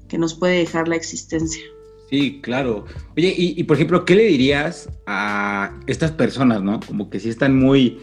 que 0.09 0.19
nos 0.19 0.35
puede 0.35 0.59
dejar 0.59 0.89
la 0.89 0.97
existencia. 0.97 1.63
Sí, 2.11 2.41
claro. 2.43 2.85
Oye, 3.17 3.35
y, 3.37 3.59
y, 3.59 3.65
por 3.65 3.77
ejemplo, 3.77 4.05
¿qué 4.05 4.15
le 4.15 4.25
dirías 4.25 4.89
a 5.07 5.79
estas 5.87 6.11
personas, 6.11 6.63
no? 6.63 6.81
Como 6.81 7.09
que 7.09 7.21
sí 7.21 7.31
están 7.31 7.59
muy, 7.59 8.01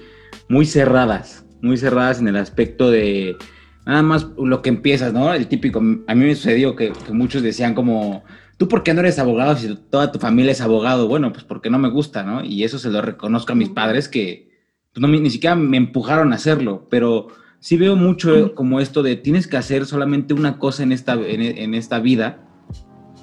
muy 0.48 0.66
cerradas, 0.66 1.44
muy 1.62 1.78
cerradas 1.78 2.20
en 2.20 2.28
el 2.28 2.38
aspecto 2.38 2.90
de, 2.90 3.38
nada 3.86 4.02
más 4.02 4.28
lo 4.38 4.62
que 4.62 4.70
empiezas, 4.70 5.14
¿no? 5.14 5.34
El 5.34 5.48
típico, 5.48 5.80
a 5.80 6.16
mí 6.16 6.26
me 6.26 6.36
sucedió 6.36 6.76
que, 6.76 6.94
que, 7.06 7.14
muchos 7.14 7.42
decían 7.42 7.74
como, 7.74 8.24
¿tú 8.58 8.68
por 8.68 8.84
qué 8.84 8.94
no 8.94 9.00
eres 9.02 9.20
abogado 9.20 9.56
si 9.56 9.76
toda 9.90 10.12
tu 10.12 10.20
familia 10.20 10.52
es 10.52 10.62
abogado? 10.62 11.08
Bueno, 11.08 11.32
pues 11.32 11.44
porque 11.44 11.70
no 11.70 11.80
me 11.80 11.90
gusta, 11.90 12.24
¿no? 12.24 12.44
Y 12.44 12.64
eso 12.64 12.80
se 12.80 12.90
lo 12.90 13.02
reconozco 13.02 13.54
a 13.54 13.56
mis 13.56 13.70
padres 13.70 14.08
que 14.08 14.50
pues 14.94 15.02
no, 15.02 15.08
ni 15.08 15.30
siquiera 15.30 15.56
me 15.56 15.78
empujaron 15.78 16.34
a 16.34 16.36
hacerlo, 16.36 16.88
pero 16.90 17.28
sí 17.60 17.78
veo 17.78 17.96
mucho 17.96 18.56
como 18.56 18.80
esto 18.80 19.04
de 19.04 19.16
tienes 19.16 19.48
que 19.48 19.58
hacer 19.58 19.86
solamente 19.86 20.34
una 20.34 20.58
cosa 20.58 20.84
en 20.84 20.92
esta, 20.92 21.14
en, 21.14 21.42
en 21.42 21.74
esta 21.74 22.00
vida 22.00 22.46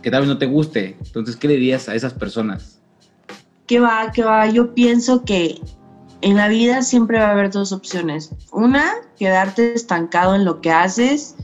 que 0.03 0.11
tal 0.11 0.21
vez 0.21 0.29
no 0.29 0.39
te 0.39 0.47
guste. 0.47 0.97
Entonces, 1.05 1.37
¿qué 1.37 1.49
le 1.49 1.55
dirías 1.55 1.89
a 1.89 1.95
esas 1.95 2.15
personas? 2.15 2.81
¿Qué 3.67 3.81
va? 3.81 4.13
¿Qué 4.15 4.23
va? 4.23 4.49
Yo 4.49 4.75
pienso 4.75 5.25
que 5.25 5.57
en 6.21 6.37
la 6.37 6.49
vida 6.49 6.83
siempre 6.83 7.19
va 7.19 7.29
a 7.29 7.33
haber 7.33 7.51
dos 7.51 7.73
opciones. 7.73 8.31
Una, 8.53 8.93
quedarte 9.19 9.75
estancado 9.75 10.35
en 10.35 10.45
lo 10.45 10.61
que 10.61 10.71
haces 10.71 11.37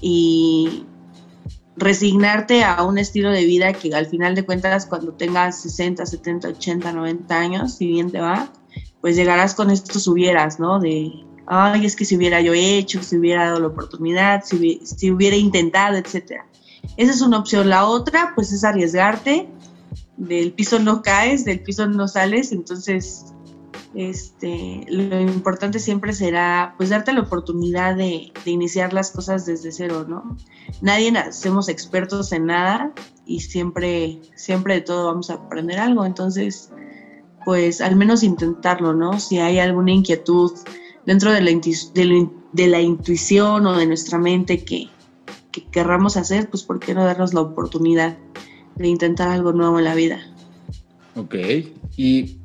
y 0.00 0.84
resignarte 1.76 2.62
a 2.62 2.82
un 2.84 2.98
estilo 2.98 3.30
de 3.30 3.44
vida 3.44 3.72
que 3.72 3.94
al 3.94 4.06
final 4.06 4.34
de 4.34 4.44
cuentas 4.44 4.86
cuando 4.86 5.12
tengas 5.12 5.60
60, 5.62 6.04
70, 6.04 6.48
80, 6.48 6.92
90 6.92 7.38
años, 7.38 7.74
si 7.74 7.86
bien 7.86 8.10
te 8.10 8.20
va, 8.20 8.52
pues 9.00 9.16
llegarás 9.16 9.54
con 9.54 9.70
estos 9.70 10.06
hubieras, 10.06 10.60
¿no? 10.60 10.78
De, 10.78 11.10
ay, 11.46 11.86
es 11.86 11.96
que 11.96 12.04
si 12.04 12.16
hubiera 12.16 12.40
yo 12.40 12.52
hecho, 12.54 13.02
si 13.02 13.16
hubiera 13.16 13.46
dado 13.46 13.60
la 13.60 13.68
oportunidad, 13.68 14.44
si, 14.44 14.80
si 14.84 15.10
hubiera 15.10 15.36
intentado, 15.36 15.96
etcétera. 15.96 16.46
Esa 16.96 17.12
es 17.12 17.20
una 17.22 17.38
opción. 17.38 17.68
La 17.68 17.86
otra, 17.86 18.32
pues 18.34 18.52
es 18.52 18.62
arriesgarte. 18.62 19.48
Del 20.16 20.52
piso 20.52 20.78
no 20.78 21.00
caes, 21.00 21.46
del 21.46 21.60
piso 21.60 21.86
no 21.86 22.06
sales, 22.06 22.52
entonces 22.52 23.32
este, 23.94 24.86
lo 24.88 25.20
importante 25.20 25.80
siempre 25.80 26.12
será 26.12 26.74
pues 26.76 26.90
darte 26.90 27.12
la 27.12 27.22
oportunidad 27.22 27.96
de, 27.96 28.32
de, 28.44 28.50
iniciar 28.50 28.92
las 28.92 29.10
cosas 29.10 29.46
desde 29.46 29.72
cero, 29.72 30.06
¿no? 30.08 30.36
Nadie 30.80 31.10
nacemos 31.10 31.68
expertos 31.68 32.32
en 32.32 32.46
nada 32.46 32.92
y 33.26 33.40
siempre, 33.40 34.20
siempre 34.36 34.74
de 34.74 34.80
todo 34.82 35.06
vamos 35.06 35.30
a 35.30 35.34
aprender 35.34 35.78
algo, 35.78 36.04
entonces 36.04 36.70
pues 37.44 37.80
al 37.80 37.96
menos 37.96 38.22
intentarlo, 38.22 38.92
¿no? 38.92 39.18
Si 39.18 39.38
hay 39.38 39.58
alguna 39.58 39.92
inquietud 39.92 40.52
dentro 41.06 41.32
de 41.32 41.40
la, 41.40 41.50
de 41.50 42.04
la, 42.04 42.30
de 42.52 42.66
la 42.68 42.80
intuición 42.80 43.66
o 43.66 43.76
de 43.76 43.86
nuestra 43.86 44.18
mente 44.18 44.64
que, 44.64 44.88
que 45.50 45.64
querramos 45.66 46.16
hacer, 46.16 46.48
pues 46.48 46.62
¿por 46.62 46.78
qué 46.78 46.94
no 46.94 47.04
darnos 47.04 47.34
la 47.34 47.40
oportunidad 47.40 48.18
de 48.76 48.88
intentar 48.88 49.28
algo 49.28 49.52
nuevo 49.52 49.78
en 49.78 49.84
la 49.84 49.94
vida? 49.94 50.20
Ok, 51.16 51.34
y 51.96 52.39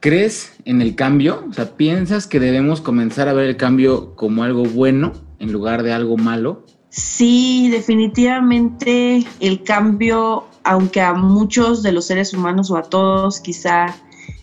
¿Crees 0.00 0.52
en 0.64 0.82
el 0.82 0.94
cambio? 0.94 1.44
O 1.48 1.52
sea, 1.52 1.76
¿piensas 1.76 2.26
que 2.26 2.40
debemos 2.40 2.80
comenzar 2.80 3.28
a 3.28 3.32
ver 3.32 3.46
el 3.46 3.56
cambio 3.56 4.14
como 4.14 4.42
algo 4.42 4.64
bueno 4.64 5.12
en 5.38 5.52
lugar 5.52 5.82
de 5.82 5.92
algo 5.92 6.16
malo? 6.16 6.64
Sí, 6.90 7.68
definitivamente 7.70 9.26
el 9.40 9.64
cambio, 9.64 10.46
aunque 10.64 11.00
a 11.00 11.12
muchos 11.14 11.82
de 11.82 11.92
los 11.92 12.06
seres 12.06 12.32
humanos 12.32 12.70
o 12.70 12.76
a 12.76 12.82
todos 12.82 13.40
quizá 13.40 13.94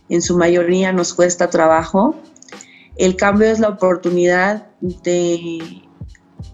en 0.10 0.22
su 0.22 0.38
mayoría 0.38 0.91
nos 0.91 1.13
cuesta 1.13 1.50
trabajo, 1.50 2.15
el 2.98 3.15
cambio 3.15 3.48
es 3.48 3.60
la 3.60 3.69
oportunidad 3.69 4.67
de 4.81 5.83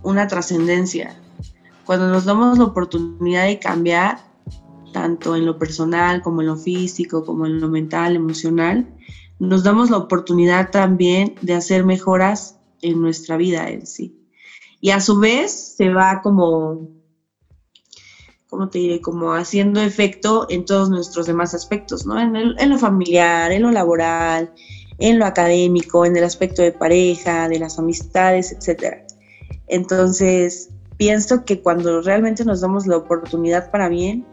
una 0.03 0.27
trascendencia. 0.27 1.15
Cuando 1.85 2.07
nos 2.07 2.25
damos 2.25 2.57
la 2.57 2.65
oportunidad 2.65 3.45
de 3.45 3.59
cambiar, 3.59 4.28
tanto 4.91 5.36
en 5.36 5.46
lo 5.46 5.58
personal 5.58 6.22
como 6.22 6.41
en 6.41 6.48
lo 6.48 6.58
físico, 6.58 7.25
como 7.25 7.46
en 7.46 7.60
lo 7.60 7.69
mental, 7.69 8.15
emocional, 8.15 8.88
nos 9.39 9.63
damos 9.63 9.89
la 9.89 9.98
oportunidad 9.98 10.69
también 10.72 11.36
de 11.41 11.53
hacer 11.53 11.86
mejoras 11.86 12.58
en 12.81 13.01
nuestra 13.01 13.38
vida 13.38 13.69
en 13.69 13.86
sí. 13.86 14.15
Y 14.81 14.91
a 14.91 15.01
su 15.01 15.19
vez 15.19 15.75
se 15.77 15.89
va 15.89 16.22
como, 16.22 16.89
¿cómo 18.50 18.69
te 18.69 18.79
diré? 18.79 19.01
Como 19.01 19.34
haciendo 19.34 19.81
efecto 19.81 20.46
en 20.50 20.65
todos 20.65 20.89
nuestros 20.89 21.25
demás 21.25 21.53
aspectos, 21.53 22.05
¿no? 22.05 22.19
En, 22.19 22.36
el, 22.36 22.55
en 22.60 22.69
lo 22.69 22.77
familiar, 22.77 23.51
en 23.51 23.63
lo 23.63 23.72
laboral, 23.72 24.53
en 25.00 25.19
lo 25.19 25.25
académico, 25.25 26.05
en 26.05 26.15
el 26.15 26.24
aspecto 26.24 26.62
de 26.62 26.72
pareja, 26.72 27.50
de 27.50 27.60
las 27.60 27.79
amistades, 27.79 28.51
etc. 28.51 29.05
Entonces, 29.67 30.69
pienso 30.98 31.46
que 31.46 31.62
cuando 31.62 32.01
realmente 32.01 32.43
nos 32.43 32.62
damos 32.62 32.88
la 32.88 32.98
oportunidad 32.98 33.72
para 33.72 33.88
bien, 33.89 34.25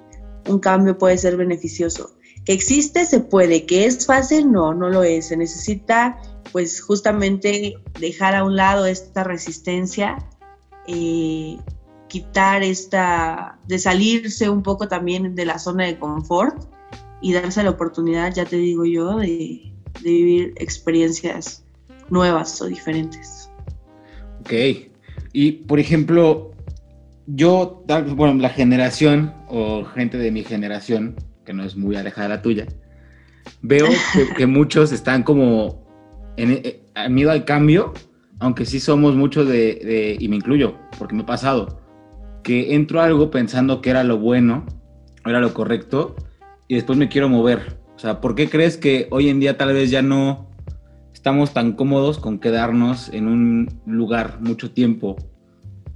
un 0.47 0.59
cambio 0.59 0.99
puede 0.99 1.19
ser 1.19 1.37
beneficioso. 1.37 2.17
Que 2.45 2.53
existe, 2.53 3.05
se 3.07 3.21
puede. 3.21 3.67
Que 3.67 3.87
es 3.87 4.07
fácil, 4.07 4.53
no, 4.53 4.73
no 4.75 4.89
lo 4.89 5.03
es. 5.03 5.29
Se 5.29 5.37
necesita, 5.37 6.21
pues, 6.53 6.81
justamente 6.81 7.77
dejar 8.01 8.35
a 8.35 8.45
un 8.45 8.57
lado 8.57 8.87
esta 8.87 9.25
resistencia, 9.25 10.19
eh, 10.87 11.59
quitar 12.09 12.63
esta, 12.63 13.59
de 13.67 13.79
salirse 13.79 14.49
un 14.49 14.63
poco 14.63 14.87
también 14.89 15.35
de 15.35 15.45
la 15.45 15.59
zona 15.59 15.87
de 15.87 15.99
confort 15.99 16.57
y 17.21 17.33
darse 17.33 17.63
la 17.63 17.71
oportunidad, 17.71 18.33
ya 18.33 18.45
te 18.45 18.57
digo 18.57 18.85
yo, 18.85 19.19
de, 19.19 19.73
de 20.03 20.11
vivir 20.11 20.55
experiencias 20.57 21.65
nuevas 22.11 22.61
o 22.63 22.67
diferentes. 22.67 23.51
Ok. 24.41 24.53
Y, 25.33 25.53
por 25.53 25.81
ejemplo, 25.81 26.53
yo, 27.27 27.85
bueno, 28.15 28.35
la 28.41 28.51
generación 28.51 29.33
o 29.49 29.85
gente 29.85 30.19
de 30.19 30.31
mi 30.31 30.45
generación, 30.45 31.17
que 31.45 31.53
no 31.53 31.65
es 31.65 31.77
muy 31.77 31.97
alejada 31.97 32.29
de 32.29 32.35
la 32.37 32.43
tuya, 32.43 32.67
veo 33.63 33.87
que, 34.37 34.47
muchos 34.47 34.93
están 34.93 35.23
como 35.23 35.85
en, 36.37 36.53
en, 36.53 36.63
en, 36.95 37.15
miedo 37.15 37.31
al 37.31 37.45
cambio, 37.45 37.93
aunque 38.39 38.65
sí 38.65 38.81
somos 38.81 39.15
muchos 39.15 39.49
de, 39.49 39.75
de, 39.77 40.17
y 40.19 40.29
me 40.29 40.37
incluyo, 40.37 40.77
porque 40.99 41.15
me 41.15 41.23
ha 41.23 41.27
pasado, 41.27 41.81
que 42.43 42.75
entro 42.75 43.01
a 43.01 43.05
algo 43.05 43.31
pensando 43.31 43.81
que 43.81 43.91
era 43.91 44.05
lo 44.05 44.19
bueno, 44.19 44.65
era 45.25 45.41
lo 45.41 45.53
correcto, 45.53 46.15
y 46.69 46.75
después 46.75 46.99
me 46.99 47.09
quiero 47.09 47.29
mover. 47.29 47.79
O 47.97 47.99
sea, 47.99 48.21
¿por 48.21 48.35
qué 48.35 48.49
crees 48.49 48.77
que 48.77 49.09
hoy 49.11 49.29
en 49.29 49.41
día 49.41 49.57
tal 49.57 49.73
vez 49.73 49.91
ya 49.91 50.03
no 50.03 50.49
estamos 51.13 51.53
tan 51.53 51.73
cómodos 51.73 52.19
con 52.19 52.39
quedarnos 52.39 53.09
en 53.09 53.27
un 53.27 53.81
lugar 53.87 54.39
mucho 54.41 54.71
tiempo 54.71 55.17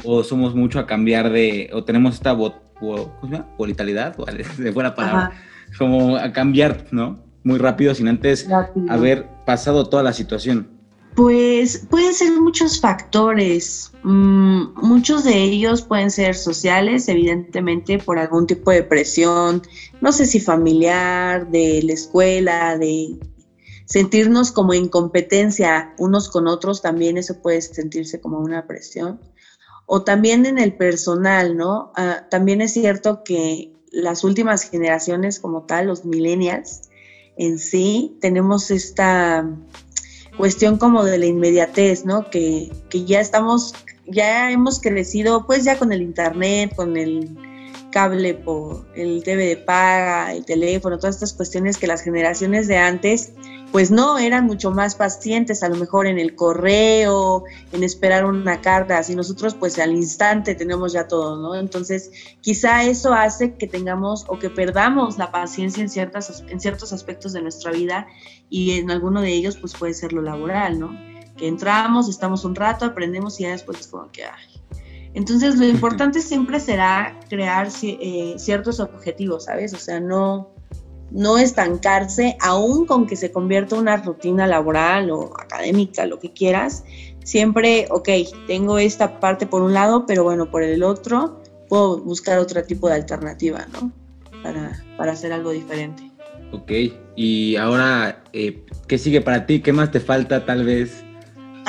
o 0.04 0.24
somos 0.24 0.54
mucho 0.54 0.78
a 0.78 0.86
cambiar 0.86 1.30
de, 1.30 1.70
o 1.72 1.84
tenemos 1.84 2.14
esta 2.14 2.34
¿cómo 2.80 3.12
se 3.22 3.32
llama? 3.32 3.46
volatilidad, 3.58 4.16
de 4.58 4.72
fuera 4.72 4.94
palabra, 4.94 5.26
Ajá. 5.26 5.32
como 5.78 6.16
a 6.16 6.32
cambiar, 6.32 6.86
¿no? 6.90 7.18
Muy 7.44 7.58
rápido 7.58 7.94
sin 7.94 8.08
antes 8.08 8.48
rápido. 8.48 8.90
haber 8.90 9.26
pasado 9.46 9.88
toda 9.88 10.02
la 10.02 10.12
situación. 10.12 10.68
Pues 11.14 11.86
pueden 11.90 12.14
ser 12.14 12.32
muchos 12.40 12.80
factores, 12.80 13.92
mm, 14.04 14.80
muchos 14.80 15.24
de 15.24 15.42
ellos 15.42 15.82
pueden 15.82 16.10
ser 16.10 16.36
sociales, 16.36 17.08
evidentemente 17.08 17.98
por 17.98 18.18
algún 18.18 18.46
tipo 18.46 18.70
de 18.70 18.84
presión, 18.84 19.62
no 20.00 20.12
sé 20.12 20.24
si 20.24 20.38
familiar, 20.38 21.50
de 21.50 21.82
la 21.82 21.92
escuela, 21.92 22.78
de 22.78 23.18
sentirnos 23.86 24.52
como 24.52 24.72
en 24.72 24.88
competencia 24.88 25.94
unos 25.98 26.28
con 26.28 26.46
otros, 26.46 26.80
también 26.80 27.18
eso 27.18 27.42
puede 27.42 27.60
sentirse 27.60 28.20
como 28.20 28.38
una 28.38 28.66
presión 28.68 29.18
o 29.92 30.04
también 30.04 30.46
en 30.46 30.58
el 30.58 30.72
personal, 30.74 31.56
¿no? 31.56 31.90
Uh, 31.98 32.28
también 32.30 32.60
es 32.60 32.74
cierto 32.74 33.24
que 33.24 33.72
las 33.90 34.22
últimas 34.22 34.62
generaciones 34.62 35.40
como 35.40 35.62
tal, 35.62 35.88
los 35.88 36.04
millennials 36.04 36.82
en 37.36 37.58
sí, 37.58 38.16
tenemos 38.20 38.70
esta 38.70 39.50
cuestión 40.36 40.78
como 40.78 41.02
de 41.02 41.18
la 41.18 41.26
inmediatez, 41.26 42.04
¿no? 42.04 42.30
Que, 42.30 42.70
que 42.88 43.04
ya 43.04 43.18
estamos 43.18 43.74
ya 44.06 44.52
hemos 44.52 44.80
crecido 44.80 45.44
pues 45.44 45.64
ya 45.64 45.76
con 45.76 45.90
el 45.90 46.02
internet, 46.02 46.72
con 46.76 46.96
el 46.96 47.36
cable 47.90 48.34
por 48.34 48.86
el 48.94 49.24
TV 49.24 49.44
de 49.44 49.56
paga, 49.56 50.32
el 50.32 50.44
teléfono, 50.44 50.98
todas 50.98 51.16
estas 51.16 51.32
cuestiones 51.32 51.78
que 51.78 51.88
las 51.88 52.02
generaciones 52.02 52.68
de 52.68 52.78
antes 52.78 53.32
pues 53.72 53.90
no, 53.90 54.18
eran 54.18 54.46
mucho 54.46 54.70
más 54.70 54.94
pacientes, 54.94 55.62
a 55.62 55.68
lo 55.68 55.76
mejor 55.76 56.06
en 56.06 56.18
el 56.18 56.34
correo, 56.34 57.44
en 57.72 57.84
esperar 57.84 58.24
una 58.24 58.60
carta, 58.60 58.98
así 58.98 59.14
nosotros 59.14 59.54
pues 59.54 59.78
al 59.78 59.92
instante 59.94 60.54
tenemos 60.54 60.92
ya 60.92 61.06
todo, 61.06 61.40
¿no? 61.40 61.54
Entonces, 61.54 62.10
quizá 62.40 62.84
eso 62.84 63.12
hace 63.12 63.54
que 63.54 63.66
tengamos 63.66 64.24
o 64.28 64.38
que 64.38 64.50
perdamos 64.50 65.18
la 65.18 65.30
paciencia 65.30 65.82
en, 65.82 65.88
ciertas, 65.88 66.42
en 66.48 66.60
ciertos 66.60 66.92
aspectos 66.92 67.32
de 67.32 67.42
nuestra 67.42 67.70
vida 67.70 68.06
y 68.48 68.78
en 68.78 68.90
alguno 68.90 69.20
de 69.20 69.32
ellos 69.32 69.56
pues 69.56 69.74
puede 69.74 69.94
ser 69.94 70.12
lo 70.12 70.22
laboral, 70.22 70.78
¿no? 70.78 70.90
Que 71.36 71.46
entramos, 71.46 72.08
estamos 72.08 72.44
un 72.44 72.54
rato, 72.54 72.84
aprendemos 72.84 73.38
y 73.40 73.44
ya 73.44 73.50
después 73.50 73.80
es 73.80 73.86
como 73.86 74.10
que, 74.10 74.24
ay. 74.24 74.60
Entonces, 75.12 75.56
lo 75.56 75.66
importante 75.66 76.20
siempre 76.20 76.60
será 76.60 77.18
crear 77.28 77.68
eh, 77.82 78.34
ciertos 78.36 78.78
objetivos, 78.78 79.46
¿sabes? 79.46 79.74
O 79.74 79.78
sea, 79.78 79.98
no 79.98 80.54
no 81.10 81.38
estancarse, 81.38 82.36
aún 82.40 82.86
con 82.86 83.06
que 83.06 83.16
se 83.16 83.32
convierta 83.32 83.76
una 83.76 83.96
rutina 83.96 84.46
laboral 84.46 85.10
o 85.10 85.32
académica, 85.38 86.06
lo 86.06 86.18
que 86.20 86.32
quieras, 86.32 86.84
siempre, 87.24 87.86
ok, 87.90 88.08
tengo 88.46 88.78
esta 88.78 89.20
parte 89.20 89.46
por 89.46 89.62
un 89.62 89.74
lado, 89.74 90.06
pero 90.06 90.24
bueno, 90.24 90.50
por 90.50 90.62
el 90.62 90.82
otro 90.82 91.40
puedo 91.68 91.98
buscar 91.98 92.38
otro 92.38 92.62
tipo 92.64 92.88
de 92.88 92.94
alternativa, 92.94 93.66
¿no? 93.72 93.92
Para, 94.42 94.82
para 94.96 95.12
hacer 95.12 95.32
algo 95.32 95.50
diferente. 95.50 96.10
Ok, 96.52 96.72
y 97.14 97.56
ahora, 97.56 98.24
eh, 98.32 98.64
¿qué 98.88 98.98
sigue 98.98 99.20
para 99.20 99.46
ti? 99.46 99.60
¿Qué 99.60 99.72
más 99.72 99.92
te 99.92 100.00
falta 100.00 100.44
tal 100.44 100.64
vez 100.64 101.04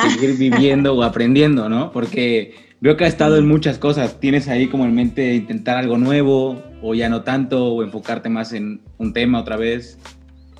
seguir 0.01 0.37
viviendo 0.37 0.95
o 0.95 1.03
aprendiendo, 1.03 1.69
¿no? 1.69 1.91
Porque 1.91 2.55
veo 2.81 2.97
que 2.97 3.05
has 3.05 3.13
estado 3.13 3.37
en 3.37 3.47
muchas 3.47 3.77
cosas. 3.77 4.19
¿Tienes 4.19 4.47
ahí 4.49 4.67
como 4.67 4.85
en 4.85 4.93
mente 4.93 5.35
intentar 5.35 5.77
algo 5.77 5.97
nuevo 5.97 6.61
o 6.81 6.93
ya 6.93 7.07
no 7.07 7.21
tanto 7.21 7.67
o 7.67 7.83
enfocarte 7.83 8.27
más 8.27 8.51
en 8.51 8.81
un 8.97 9.13
tema 9.13 9.39
otra 9.39 9.55
vez? 9.55 9.97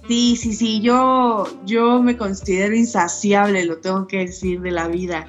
Sí, 0.07 0.35
sí, 0.35 0.53
sí, 0.53 0.81
yo, 0.81 1.45
yo 1.65 2.01
me 2.01 2.17
considero 2.17 2.75
insaciable, 2.75 3.65
lo 3.65 3.77
tengo 3.77 4.07
que 4.07 4.19
decir, 4.19 4.61
de 4.61 4.71
la 4.71 4.87
vida. 4.87 5.27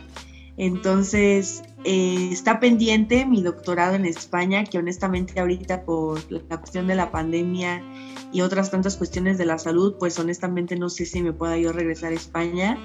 Entonces, 0.57 1.63
eh, 1.85 2.29
está 2.31 2.61
pendiente 2.61 3.27
mi 3.27 3.43
doctorado 3.43 3.95
en 3.95 4.05
España, 4.05 4.65
que 4.65 4.79
honestamente 4.79 5.41
ahorita 5.41 5.85
por 5.85 6.21
la 6.31 6.59
cuestión 6.59 6.87
de 6.87 6.95
la 6.95 7.11
pandemia 7.11 7.83
y 8.33 8.41
otras 8.41 8.71
tantas 8.71 8.97
cuestiones 8.97 9.39
de 9.39 9.47
la 9.47 9.59
salud, 9.59 9.97
pues 9.99 10.19
honestamente 10.19 10.77
no 10.77 10.89
sé 10.89 11.05
si 11.07 11.23
me 11.23 11.33
pueda 11.33 11.57
yo 11.59 11.73
regresar 11.73 12.13
a 12.13 12.17
España, 12.17 12.79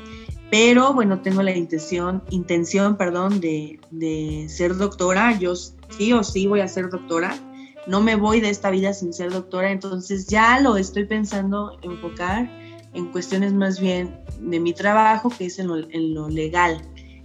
pero 0.50 0.94
bueno, 0.94 1.22
tengo 1.22 1.44
la 1.44 1.56
intención, 1.56 2.24
intención, 2.30 2.98
perdón, 2.98 3.40
de, 3.40 3.80
de 3.92 4.48
ser 4.50 4.76
doctora, 4.78 5.38
yo 5.38 5.56
sí 5.56 6.14
o 6.14 6.24
sí 6.24 6.48
voy 6.48 6.62
a 6.62 6.68
ser 6.68 6.90
doctora, 6.90 7.38
no 7.88 8.02
me 8.02 8.16
voy 8.16 8.42
de 8.42 8.50
esta 8.50 8.70
vida 8.70 8.94
sin 8.94 9.14
ser 9.14 9.32
doctora, 9.32 9.72
entonces 9.72 10.28
ya 10.28 10.60
lo 10.60 10.78
estoy 10.78 11.06
pensando 11.06 11.78
enfocar 11.82 12.50
en 12.94 13.06
cuestiones 13.12 13.54
más 13.54 13.80
bien 13.80 14.20
de 14.40 14.60
mi 14.60 14.74
trabajo, 14.74 15.30
que 15.30 15.46
es 15.46 15.60
en 15.60 15.68
lo, 16.14 16.30
legal. 16.30 16.82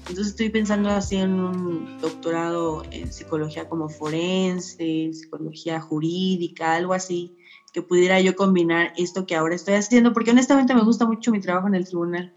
Entonces 0.09 0.28
estoy 0.28 0.50
pensando 0.50 0.90
así 0.90 1.16
en 1.16 1.32
un 1.32 2.00
doctorado 2.00 2.82
en 2.90 3.12
psicología 3.12 3.64
como 3.66 3.88
forense, 3.88 5.11
psicología 5.12 5.80
jurídica, 5.80 6.75
algo 6.75 6.92
así, 6.92 7.32
que 7.73 7.82
pudiera 7.82 8.21
yo 8.21 8.35
combinar 8.35 8.90
esto 8.97 9.25
que 9.25 9.35
ahora 9.37 9.54
estoy 9.54 9.75
haciendo, 9.75 10.12
porque 10.12 10.32
honestamente 10.32 10.75
me 10.75 10.82
gusta 10.82 11.06
mucho 11.06 11.30
mi 11.30 11.40
trabajo 11.40 11.68
en 11.68 11.76
el 11.76 11.87
tribunal 11.87 12.30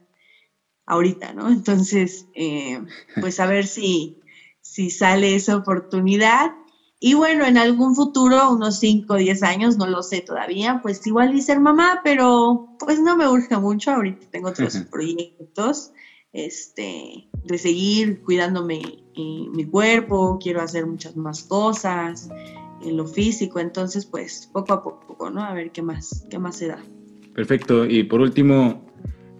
ahorita, 0.86 1.34
¿no? 1.34 1.50
Entonces, 1.50 2.27
eh, 2.34 2.79
pues 3.19 3.39
a 3.39 3.48
ver 3.48 3.65
si, 3.65 4.13
si 4.62 4.89
sale 4.89 5.36
esa 5.36 5.55
oportunidad. 5.55 6.51
Y 6.99 7.13
bueno, 7.13 7.45
en 7.45 7.58
algún 7.58 7.93
futuro, 7.93 8.51
unos 8.51 8.78
5 8.78 9.13
o 9.13 9.17
10 9.17 9.43
años, 9.43 9.75
no 9.75 9.86
lo 9.86 10.01
sé 10.01 10.21
todavía, 10.21 10.80
pues 10.82 11.06
igual 11.06 11.36
y 11.36 11.41
ser 11.41 11.60
mamá, 11.60 11.99
pero 12.04 12.63
pues 12.78 12.99
no 13.01 13.15
me 13.17 13.28
urge 13.28 13.58
mucho, 13.58 13.91
ahorita 13.91 14.25
tengo 14.32 14.49
otros 14.49 14.78
proyectos, 14.89 15.91
este, 16.36 17.30
de 17.45 17.58
seguir 17.58 18.21
cuidándome 18.21 18.82
eh, 19.15 19.45
mi 19.54 19.65
cuerpo, 19.65 20.38
quiero 20.41 20.62
hacer 20.62 20.86
muchas 20.86 21.15
más 21.15 21.43
cosas 21.43 22.30
en 22.84 22.98
lo 22.98 23.08
físico, 23.08 23.60
entonces 23.60 24.06
pues 24.06 24.50
poco 24.52 24.74
a 24.74 24.84
poco, 24.84 25.30
¿no? 25.30 25.41
A 25.41 25.54
ver 25.54 25.71
qué 25.71 25.82
más, 25.82 26.28
qué 26.30 26.38
más 26.38 26.58
se 26.58 26.67
da. 26.67 26.84
Perfecto, 27.34 27.86
y 27.86 28.04
por 28.04 28.19
último, 28.19 28.86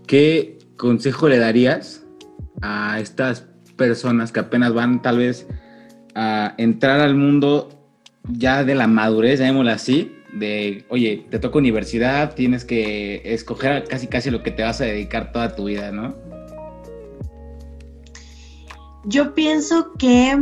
¿qué 0.08 0.58
consejo 0.78 1.28
le 1.28 1.38
darías 1.38 2.06
a 2.62 2.98
estas 3.02 3.46
personas 3.76 4.32
que 4.32 4.40
apenas 4.40 4.74
van 4.74 5.02
tal 5.02 5.18
vez 5.18 5.48
a 6.16 6.56
entrar 6.58 7.02
al 7.02 7.16
mundo 7.16 7.70
ya 8.32 8.64
de 8.64 8.74
la 8.74 8.88
madurez, 8.88 9.40
llamémoslo 9.40 9.72
así, 9.72 10.14
de, 10.34 10.86
oye, 10.88 11.26
te 11.30 11.40
toca 11.40 11.58
universidad, 11.58 12.36
tienes 12.36 12.64
que 12.64 13.22
escoger 13.26 13.84
casi 13.84 14.08
casi 14.08 14.32
lo 14.32 14.44
que 14.44 14.52
te 14.52 14.64
vas 14.64 14.80
a 14.80 14.86
dedicar 14.86 15.34
toda 15.34 15.58
tu 15.58 15.66
vida, 15.66 15.92
¿no? 15.92 16.16
Yo 19.08 19.36
pienso 19.36 19.94
que 19.94 20.36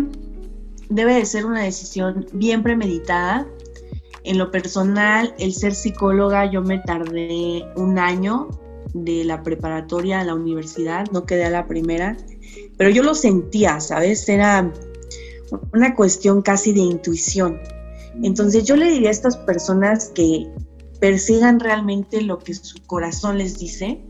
debe 0.90 1.16
de 1.16 1.26
ser 1.26 1.46
una 1.46 1.64
decisión 1.64 2.26
bien 2.34 2.64
premeditada. 2.64 3.48
En 4.24 4.38
lo 4.38 4.52
personal, 4.52 5.34
el 5.38 5.54
ser 5.54 5.76
psicóloga, 5.76 6.50
yo 6.50 6.62
me 6.62 6.80
tardé 6.80 7.66
un 7.76 8.00
año 8.00 8.50
de 8.94 9.26
la 9.26 9.44
preparatoria 9.44 10.22
a 10.22 10.24
la 10.24 10.36
universidad, 10.36 11.08
no 11.12 11.26
quedé 11.26 11.46
a 11.46 11.50
la 11.50 11.68
primera, 11.68 12.16
pero 12.78 12.90
yo 12.90 13.04
lo 13.04 13.16
sentía, 13.16 13.80
¿sabes? 13.80 14.30
Era 14.30 14.72
una 15.74 15.96
cuestión 15.96 16.42
casi 16.42 16.74
de 16.74 16.82
intuición. 16.82 17.60
Entonces 18.22 18.64
yo 18.64 18.76
le 18.76 18.90
diría 18.90 19.10
a 19.10 19.12
estas 19.12 19.38
personas 19.38 20.12
que 20.14 20.48
persigan 21.00 21.60
realmente 21.60 22.22
lo 22.22 22.40
que 22.40 22.54
su 22.54 22.82
corazón 22.86 23.40
les 23.40 23.58
dice. 23.58 24.02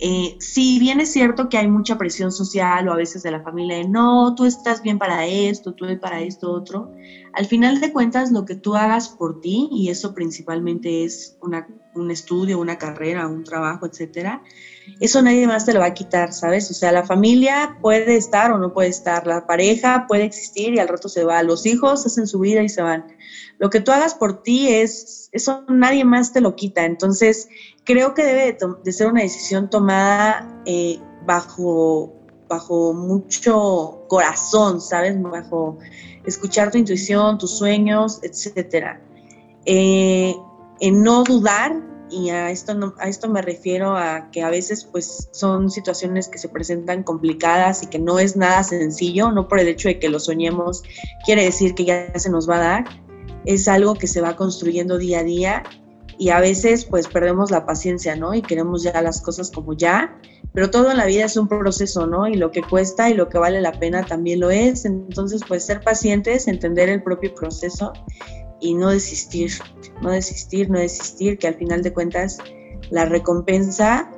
Eh, 0.00 0.36
si 0.38 0.78
bien 0.78 1.00
es 1.00 1.12
cierto 1.12 1.48
que 1.48 1.58
hay 1.58 1.68
mucha 1.68 1.98
presión 1.98 2.30
social 2.30 2.88
o 2.88 2.92
a 2.92 2.96
veces 2.96 3.22
de 3.22 3.32
la 3.32 3.42
familia 3.42 3.78
de 3.78 3.88
no, 3.88 4.34
tú 4.36 4.44
estás 4.44 4.80
bien 4.80 4.96
para 4.98 5.26
esto, 5.26 5.72
tú 5.72 5.86
para 6.00 6.20
esto, 6.20 6.52
otro, 6.52 6.90
al 7.32 7.46
final 7.46 7.80
de 7.80 7.92
cuentas 7.92 8.32
lo 8.32 8.44
que 8.44 8.54
tú 8.54 8.74
hagas 8.74 9.08
por 9.08 9.40
ti, 9.40 9.68
y 9.70 9.90
eso 9.90 10.14
principalmente 10.14 11.04
es 11.04 11.36
un 11.94 12.10
estudio, 12.10 12.58
una 12.58 12.78
carrera, 12.78 13.26
un 13.26 13.44
trabajo, 13.44 13.86
etcétera, 13.86 14.42
eso 15.00 15.22
nadie 15.22 15.46
más 15.46 15.66
te 15.66 15.74
lo 15.74 15.80
va 15.80 15.86
a 15.86 15.94
quitar, 15.94 16.32
¿sabes? 16.32 16.70
O 16.70 16.74
sea, 16.74 16.92
la 16.92 17.04
familia 17.04 17.78
puede 17.80 18.16
estar 18.16 18.52
o 18.52 18.58
no 18.58 18.72
puede 18.72 18.88
estar, 18.88 19.26
la 19.26 19.46
pareja 19.46 20.06
puede 20.08 20.24
existir 20.24 20.74
y 20.74 20.78
al 20.78 20.88
rato 20.88 21.08
se 21.08 21.24
va, 21.24 21.42
los 21.42 21.66
hijos 21.66 22.06
hacen 22.06 22.26
su 22.26 22.40
vida 22.40 22.62
y 22.62 22.68
se 22.68 22.82
van. 22.82 23.06
Lo 23.58 23.70
que 23.70 23.80
tú 23.80 23.92
hagas 23.92 24.14
por 24.14 24.42
ti 24.42 24.68
es, 24.68 25.28
eso 25.32 25.64
nadie 25.68 26.04
más 26.04 26.32
te 26.32 26.40
lo 26.40 26.56
quita. 26.56 26.84
Entonces, 26.84 27.48
creo 27.84 28.14
que 28.14 28.24
debe 28.24 28.58
de, 28.84 28.92
ser 28.92 29.08
una 29.08 29.22
decisión 29.22 29.68
tomada 29.68 30.62
eh, 30.64 31.00
bajo, 31.26 32.14
bajo 32.48 32.94
mucho 32.94 34.04
corazón, 34.08 34.80
¿sabes? 34.80 35.20
Bajo 35.20 35.78
escuchar 36.28 36.70
tu 36.70 36.78
intuición, 36.78 37.38
tus 37.38 37.58
sueños, 37.58 38.20
etcétera. 38.22 39.00
Eh, 39.64 40.34
en 40.80 41.02
no 41.02 41.24
dudar 41.24 41.82
y 42.10 42.30
a 42.30 42.50
esto, 42.50 42.94
a 42.98 43.08
esto 43.08 43.28
me 43.28 43.42
refiero 43.42 43.96
a 43.96 44.30
que 44.30 44.42
a 44.42 44.50
veces 44.50 44.84
pues 44.84 45.28
son 45.32 45.70
situaciones 45.70 46.28
que 46.28 46.38
se 46.38 46.48
presentan 46.48 47.02
complicadas 47.02 47.82
y 47.82 47.86
que 47.86 47.98
no 47.98 48.18
es 48.18 48.36
nada 48.36 48.62
sencillo, 48.62 49.30
no 49.30 49.46
por 49.48 49.58
el 49.58 49.68
hecho 49.68 49.88
de 49.88 49.98
que 49.98 50.08
lo 50.08 50.18
soñemos 50.18 50.82
quiere 51.26 51.44
decir 51.44 51.74
que 51.74 51.84
ya 51.84 52.18
se 52.18 52.30
nos 52.30 52.48
va 52.48 52.56
a 52.56 52.60
dar, 52.60 52.84
es 53.44 53.68
algo 53.68 53.94
que 53.94 54.06
se 54.06 54.20
va 54.20 54.36
construyendo 54.36 54.96
día 54.96 55.20
a 55.20 55.24
día 55.24 55.62
y 56.18 56.30
a 56.30 56.40
veces 56.40 56.84
pues 56.84 57.06
perdemos 57.06 57.50
la 57.50 57.64
paciencia, 57.64 58.16
¿no? 58.16 58.34
Y 58.34 58.42
queremos 58.42 58.82
ya 58.82 59.00
las 59.00 59.20
cosas 59.20 59.50
como 59.50 59.72
ya, 59.74 60.18
pero 60.52 60.70
todo 60.70 60.90
en 60.90 60.96
la 60.96 61.06
vida 61.06 61.24
es 61.24 61.36
un 61.36 61.46
proceso, 61.48 62.06
¿no? 62.06 62.26
Y 62.26 62.34
lo 62.34 62.50
que 62.50 62.62
cuesta 62.62 63.08
y 63.08 63.14
lo 63.14 63.28
que 63.28 63.38
vale 63.38 63.60
la 63.60 63.72
pena 63.72 64.04
también 64.04 64.40
lo 64.40 64.50
es, 64.50 64.84
entonces 64.84 65.42
pues 65.46 65.64
ser 65.64 65.80
pacientes, 65.80 66.48
entender 66.48 66.88
el 66.88 67.02
propio 67.02 67.34
proceso 67.34 67.92
y 68.60 68.74
no 68.74 68.90
desistir, 68.90 69.52
no 70.02 70.10
desistir, 70.10 70.68
no 70.68 70.80
desistir, 70.80 71.38
que 71.38 71.46
al 71.46 71.54
final 71.54 71.82
de 71.82 71.92
cuentas 71.92 72.38
la 72.90 73.04
recompensa 73.04 74.10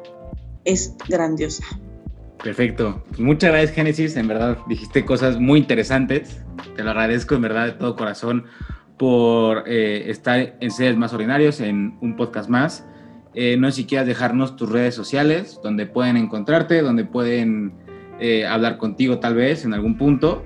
es 0.65 0.95
grandiosa. 1.09 1.65
Perfecto. 2.43 3.03
Pues 3.09 3.21
muchas 3.21 3.51
gracias, 3.51 3.73
Génesis. 3.73 4.17
En 4.17 4.27
verdad, 4.27 4.57
dijiste 4.67 5.05
cosas 5.05 5.39
muy 5.39 5.61
interesantes. 5.61 6.41
Te 6.75 6.83
lo 6.83 6.91
agradezco 6.91 7.35
en 7.35 7.43
verdad 7.43 7.67
de 7.67 7.73
todo 7.73 7.97
corazón 7.97 8.47
por 9.01 9.65
eh, 9.67 10.11
estar 10.11 10.57
en 10.61 10.71
Seres 10.71 10.95
Más 10.95 11.15
Ordinarios, 11.15 11.61
en 11.61 11.97
un 12.03 12.17
podcast 12.17 12.51
más. 12.51 12.85
Eh, 13.33 13.57
no 13.57 13.71
sé 13.71 13.87
si 13.89 13.97
dejarnos 13.97 14.57
tus 14.57 14.69
redes 14.69 14.95
sociales, 14.95 15.59
donde 15.65 15.87
pueden 15.87 16.19
encontrarte, 16.19 16.83
donde 16.83 17.07
pueden 17.07 17.73
eh, 18.21 18.47
hablar 18.47 18.77
contigo 18.77 19.19
tal 19.19 19.37
vez 19.37 19.65
en 19.65 19.73
algún 19.73 19.97
punto. 19.97 20.45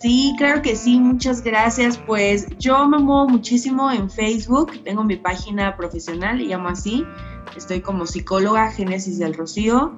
Sí, 0.00 0.34
claro 0.36 0.60
que 0.60 0.76
sí, 0.76 1.00
muchas 1.00 1.42
gracias. 1.42 1.96
Pues 1.96 2.46
yo 2.58 2.86
me 2.86 2.98
muevo 2.98 3.26
muchísimo 3.26 3.90
en 3.90 4.10
Facebook, 4.10 4.72
tengo 4.84 5.02
mi 5.02 5.16
página 5.16 5.78
profesional, 5.78 6.42
y 6.42 6.48
llamo 6.48 6.68
así, 6.68 7.06
Estoy 7.56 7.80
como 7.80 8.06
psicóloga 8.06 8.70
Génesis 8.70 9.18
del 9.18 9.34
Rocío. 9.34 9.96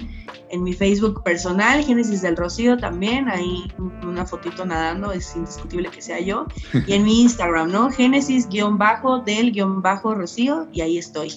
En 0.50 0.62
mi 0.62 0.72
Facebook 0.72 1.22
personal, 1.22 1.84
Génesis 1.84 2.22
del 2.22 2.36
Rocío 2.36 2.76
también, 2.76 3.28
ahí 3.28 3.70
una 4.02 4.26
fotito 4.26 4.64
nadando, 4.64 5.12
es 5.12 5.36
indiscutible 5.36 5.90
que 5.90 6.02
sea 6.02 6.20
yo. 6.20 6.46
Y 6.86 6.94
en 6.94 7.04
mi 7.04 7.22
Instagram, 7.22 7.70
¿no? 7.70 7.90
Génesis-del-Rocío, 7.90 10.68
y 10.72 10.80
ahí 10.80 10.98
estoy. 10.98 11.32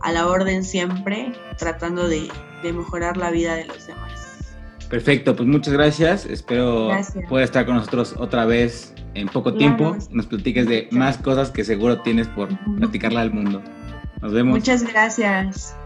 A 0.00 0.12
la 0.12 0.26
orden 0.26 0.64
siempre, 0.64 1.32
tratando 1.58 2.08
de, 2.08 2.28
mejorar 2.62 3.16
la 3.16 3.30
vida 3.30 3.54
de 3.56 3.66
los 3.66 3.86
demás. 3.86 4.10
Perfecto, 4.88 5.36
pues 5.36 5.48
muchas 5.48 5.74
gracias. 5.74 6.26
Espero 6.26 6.90
pueda 7.28 7.44
estar 7.44 7.66
con 7.66 7.74
nosotros 7.74 8.14
otra 8.18 8.46
vez 8.46 8.94
en 9.14 9.28
poco 9.28 9.54
tiempo. 9.54 9.96
Nos 10.10 10.26
platiques 10.26 10.66
de 10.66 10.88
más 10.90 11.18
cosas 11.18 11.50
que 11.50 11.64
seguro 11.64 12.00
tienes 12.02 12.28
por 12.28 12.48
platicarla 12.76 13.20
al 13.20 13.32
mundo. 13.32 13.62
Nos 14.24 14.32
vemos. 14.32 14.54
Muchas 14.54 14.82
gracias. 14.82 15.76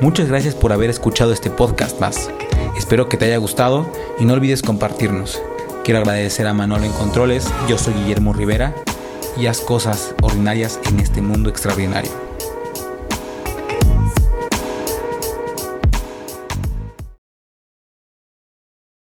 Muchas 0.00 0.28
gracias 0.28 0.54
por 0.54 0.72
haber 0.72 0.88
escuchado 0.88 1.34
este 1.34 1.50
podcast 1.50 2.00
más. 2.00 2.30
Espero 2.78 3.10
que 3.10 3.18
te 3.18 3.26
haya 3.26 3.36
gustado 3.36 3.86
y 4.18 4.24
no 4.24 4.32
olvides 4.32 4.62
compartirnos. 4.62 5.42
Quiero 5.84 6.00
agradecer 6.00 6.46
a 6.46 6.54
Manolo 6.54 6.84
en 6.84 6.92
Controles, 6.92 7.52
yo 7.68 7.76
soy 7.76 7.92
Guillermo 7.92 8.32
Rivera 8.32 8.74
y 9.36 9.46
haz 9.46 9.60
cosas 9.60 10.14
ordinarias 10.22 10.80
en 10.88 11.00
este 11.00 11.20
mundo 11.20 11.50
extraordinario. 11.50 12.23